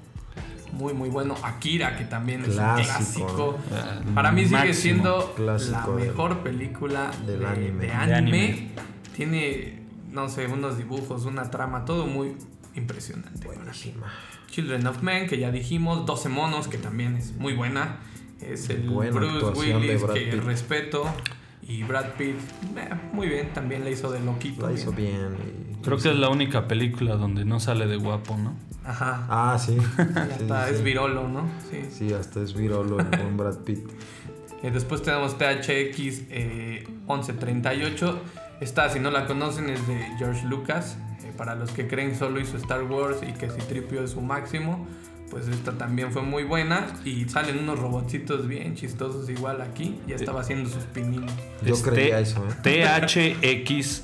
Muy, 0.73 0.93
muy 0.93 1.09
bueno. 1.09 1.35
Akira, 1.43 1.97
que 1.97 2.05
también 2.05 2.43
es 2.45 2.49
Clásico, 2.55 2.77
un 2.77 3.57
clásico. 3.57 3.59
¿no? 4.05 4.15
Para 4.15 4.31
mí 4.33 4.45
sigue 4.47 4.75
siendo 4.75 5.35
la 5.39 5.57
del- 5.57 6.07
mejor 6.07 6.39
película 6.41 7.11
del 7.27 7.41
de, 7.41 7.47
anime. 7.47 7.81
de 7.81 7.87
De 7.87 7.93
anime. 8.15 8.69
Tiene, 9.15 9.81
no 10.13 10.29
sé, 10.29 10.47
unos 10.47 10.77
dibujos, 10.77 11.25
una 11.25 11.51
trama, 11.51 11.85
todo 11.87 12.07
muy 12.07 12.37
impresionante. 12.75 13.39
para 13.47 13.53
mí. 13.59 13.65
Buenísima. 13.65 14.13
Children 14.49 14.87
of 14.87 15.03
Men, 15.03 15.29
que 15.29 15.39
ya 15.39 15.51
dijimos. 15.51 16.07
12 16.07 16.29
monos, 16.29 16.69
que 16.69 16.79
también 16.79 17.17
es 17.17 17.33
muy 17.37 17.53
buena. 17.55 17.99
Es 18.41 18.69
el 18.71 18.89
Buena 18.89 19.13
Bruce 19.13 19.47
Willis, 19.59 20.03
que 20.05 20.21
Pitt. 20.33 20.45
respeto. 20.45 21.05
Y 21.69 21.83
Brad 21.83 22.11
Pitt, 22.17 22.37
eh, 22.77 22.91
muy 23.13 23.27
bien, 23.29 23.53
también 23.53 23.83
la 23.83 23.91
hizo 23.91 24.13
de 24.13 24.21
loquito. 24.21 24.67
La 24.69 24.73
hizo 24.73 24.93
bien. 24.93 25.35
bien. 25.37 25.77
y- 25.81 25.83
Creo 25.83 25.99
que 25.99 26.11
es 26.11 26.17
la 26.17 26.29
única 26.29 26.69
película 26.69 27.17
donde 27.17 27.45
no 27.45 27.59
sale 27.61 27.87
de 27.87 27.97
guapo, 27.97 28.37
¿no? 28.37 28.55
Ajá. 28.85 29.27
Ah, 29.29 29.59
sí. 29.59 29.77
Sí, 30.39 30.47
es 30.71 30.79
sí. 30.79 30.83
virolo, 30.85 31.27
¿no? 31.29 31.49
Sí. 31.71 31.81
Sí, 31.91 32.13
hasta 32.13 32.41
es 32.43 32.55
virolo 32.55 33.01
el 33.01 33.07
buen 33.07 33.37
Brad 33.37 33.59
Pitt. 33.65 33.81
Eh, 34.63 34.71
después 34.71 35.03
tenemos 35.03 35.39
THX 35.39 36.23
eh, 36.31 36.85
1138. 37.09 38.21
Esta, 38.61 38.89
si 38.89 39.01
no 39.01 39.11
la 39.11 39.27
conocen, 39.27 39.69
es 39.71 39.87
de 39.89 39.99
George 40.19 40.47
Lucas. 40.47 40.97
Eh, 41.37 41.39
para 41.39 41.55
los 41.55 41.71
que 41.71 41.87
creen 41.87 42.17
solo 42.17 42.41
hizo 42.41 42.57
Star 42.57 42.83
Wars 42.85 43.19
y 43.23 43.33
que 43.33 43.49
Citripio 43.51 44.03
es 44.03 44.11
su 44.13 44.21
máximo, 44.21 44.87
pues 45.31 45.49
esta 45.49 45.77
también 45.77 46.13
fue 46.13 46.23
muy 46.23 46.45
buena. 46.45 46.87
Y 47.05 47.29
salen 47.29 47.59
unos 47.59 47.79
robotcitos 47.79 48.47
bien 48.49 48.75
chistosos 48.75 49.29
igual 49.29 49.61
aquí. 49.61 49.99
Ya 50.07 50.17
estaba 50.17 50.41
haciendo 50.41 50.69
sus 50.71 50.85
pininos. 50.85 51.33
Yo 51.65 51.75
Es 51.75 51.83
creía 51.83 52.17
T- 52.17 52.23
eso, 52.23 52.45
¿eh? 52.65 53.45
THX 53.45 54.03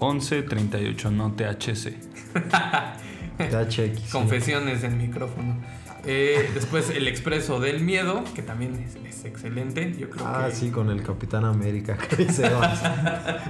1138, 0.00 1.10
no 1.10 1.32
THC. 1.32 1.94
THX. 3.38 3.74
sí. 3.74 4.08
Confesiones 4.10 4.82
en 4.84 4.98
micrófono. 4.98 5.56
Eh, 6.04 6.50
después 6.54 6.90
El 6.90 7.06
Expreso 7.06 7.60
del 7.60 7.80
Miedo, 7.82 8.24
que 8.34 8.42
también 8.42 8.74
es, 8.74 8.96
es 8.96 9.24
excelente. 9.24 9.94
Yo 9.98 10.10
creo 10.10 10.26
Ah, 10.26 10.46
que 10.48 10.54
sí, 10.56 10.70
con 10.70 10.90
el 10.90 11.02
Capitán 11.02 11.44
América, 11.44 11.96
Chris 12.10 12.38
Evans. 12.40 12.80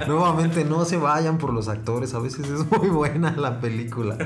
Nuevamente, 0.07 0.65
no 0.65 0.85
se 0.85 0.97
vayan 0.99 1.39
por 1.39 1.53
los 1.53 1.69
actores. 1.69 2.13
A 2.15 2.19
veces 2.19 2.47
es 2.49 2.71
muy 2.79 2.89
buena 2.91 3.31
la 3.37 3.61
película. 3.61 4.19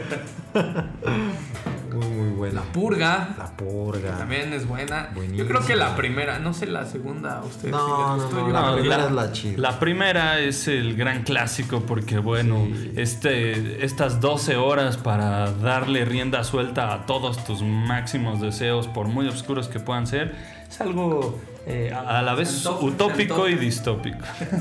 muy, 1.94 2.06
muy 2.06 2.30
buena. 2.30 2.54
La 2.60 2.72
Purga, 2.72 3.34
La 3.38 3.56
purga. 3.56 4.18
También 4.18 4.52
es 4.52 4.66
buena. 4.66 5.10
Yo 5.34 5.46
creo 5.46 5.64
que 5.64 5.76
la 5.76 5.94
primera, 5.96 6.38
no 6.38 6.52
sé 6.54 6.66
la 6.66 6.84
segunda 6.86 7.42
ustedes 7.42 7.72
No, 7.72 7.78
si 7.80 7.90
les 7.90 7.98
no, 7.98 8.14
gustó. 8.16 8.36
no, 8.40 8.46
Yo 8.48 8.52
la 8.52 8.74
primera 8.76 9.04
es 9.06 9.12
la 9.12 9.32
chida. 9.32 9.58
La 9.58 9.78
primera 9.78 10.40
es 10.40 10.68
el 10.68 10.96
gran 10.96 11.22
clásico 11.22 11.80
porque, 11.80 12.18
bueno, 12.18 12.66
Sí. 12.66 12.92
este, 12.96 13.84
estas 13.84 14.20
12 14.20 14.56
horas 14.56 14.96
para 14.96 15.50
darle 15.52 16.04
rienda 16.04 16.44
suelta 16.44 16.92
a 16.92 17.06
todos 17.06 17.44
tus 17.44 17.62
máximos 17.62 18.40
deseos, 18.40 18.88
por 18.88 19.06
muy 19.08 19.28
oscuros 19.28 19.68
que 19.68 19.80
puedan 19.80 20.06
ser, 20.06 20.34
es 20.68 20.80
algo 20.80 21.38
eh, 21.66 21.92
a 21.92 22.18
a 22.18 22.22
la 22.22 22.34
vez 22.34 22.64
utópico 22.80 23.48
y 23.48 23.54
distópico. 23.56 24.18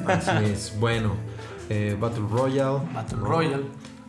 Así 0.07 0.45
es. 0.45 0.73
Bueno, 0.79 1.15
eh, 1.69 1.95
Battle 1.99 2.23
Royale. 2.29 2.79
Battle 2.93 3.17
Royale. 3.19 3.63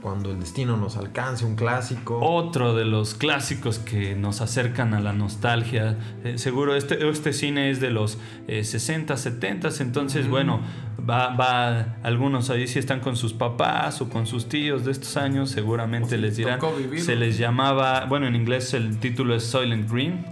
Cuando 0.07 0.31
el 0.31 0.39
destino 0.39 0.77
nos 0.77 0.97
alcance, 0.97 1.45
un 1.45 1.57
clásico. 1.57 2.21
Otro 2.21 2.77
de 2.77 2.85
los 2.85 3.15
clásicos 3.15 3.81
que 3.81 4.15
nos 4.15 4.41
acercan 4.41 4.95
a 4.95 5.01
la 5.01 5.13
nostalgia. 5.13 5.99
Eh, 6.23 6.39
seguro 6.39 6.77
este, 6.77 7.09
este 7.09 7.33
cine 7.33 7.73
es 7.73 7.81
de 7.81 7.91
los 7.91 8.17
eh, 8.47 8.63
60, 8.63 9.17
70, 9.17 9.69
entonces 9.81 10.29
bueno, 10.29 10.61
va, 11.11 11.35
va, 11.35 11.97
algunos 12.05 12.51
ahí 12.51 12.69
si 12.69 12.79
están 12.79 13.01
con 13.01 13.17
sus 13.17 13.33
papás 13.33 14.01
o 14.01 14.09
con 14.09 14.29
sus 14.29 14.49
tíos 14.49 14.85
de 14.85 14.93
estos 14.93 15.17
años, 15.17 15.51
seguramente 15.51 16.11
si 16.11 16.19
les 16.19 16.37
dirán, 16.37 16.61
se 16.99 17.17
les 17.17 17.37
llamaba, 17.37 18.05
bueno 18.05 18.29
en 18.29 18.37
inglés 18.37 18.75
el 18.75 19.01
título 19.01 19.35
es 19.35 19.43
Soylent 19.43 19.91
Green. 19.91 20.25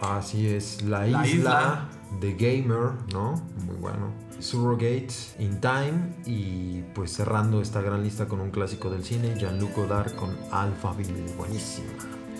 Así 0.00 0.48
es. 0.48 0.82
La, 0.82 1.06
La 1.06 1.24
isla, 1.24 1.28
isla. 1.28 1.88
de 2.20 2.32
Gamer, 2.32 2.90
¿no? 3.12 3.40
Muy 3.66 3.76
bueno. 3.76 4.23
Surrogate, 4.44 5.08
In 5.38 5.60
Time. 5.60 6.14
Y 6.26 6.82
pues 6.94 7.12
cerrando 7.12 7.60
esta 7.62 7.80
gran 7.80 8.02
lista 8.02 8.26
con 8.26 8.40
un 8.40 8.50
clásico 8.50 8.90
del 8.90 9.04
cine, 9.04 9.34
Jean-Luc 9.38 9.74
Godard 9.74 10.14
con 10.14 10.36
Alphaville. 10.52 11.32
Buenísima. 11.36 11.88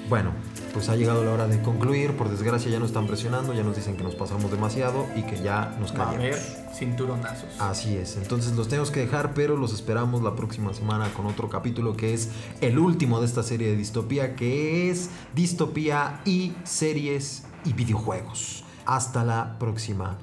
Bueno, 0.08 0.32
pues 0.74 0.90
ha 0.90 0.96
llegado 0.96 1.24
la 1.24 1.32
hora 1.32 1.46
de 1.46 1.62
concluir. 1.62 2.14
Por 2.16 2.28
desgracia 2.28 2.70
ya 2.70 2.78
nos 2.78 2.88
están 2.88 3.06
presionando, 3.06 3.54
ya 3.54 3.62
nos 3.62 3.74
dicen 3.74 3.96
que 3.96 4.04
nos 4.04 4.14
pasamos 4.14 4.50
demasiado 4.50 5.06
y 5.16 5.22
que 5.22 5.42
ya 5.42 5.74
nos 5.80 5.98
Va 5.98 6.04
a 6.04 6.10
haber 6.10 6.34
cinturonazos. 6.74 7.58
Así 7.58 7.96
es, 7.96 8.16
entonces 8.16 8.54
los 8.54 8.68
tenemos 8.68 8.90
que 8.90 9.00
dejar, 9.00 9.32
pero 9.32 9.56
los 9.56 9.72
esperamos 9.72 10.22
la 10.22 10.36
próxima 10.36 10.74
semana 10.74 11.08
con 11.14 11.26
otro 11.26 11.48
capítulo 11.48 11.96
que 11.96 12.12
es 12.12 12.30
el 12.60 12.78
último 12.78 13.20
de 13.20 13.26
esta 13.26 13.42
serie 13.42 13.68
de 13.68 13.76
distopía, 13.76 14.36
que 14.36 14.90
es 14.90 15.08
distopía 15.34 16.20
y 16.26 16.52
series 16.64 17.44
y 17.64 17.72
videojuegos. 17.72 18.64
Hasta 18.84 19.24
la 19.24 19.58
próxima. 19.58 20.18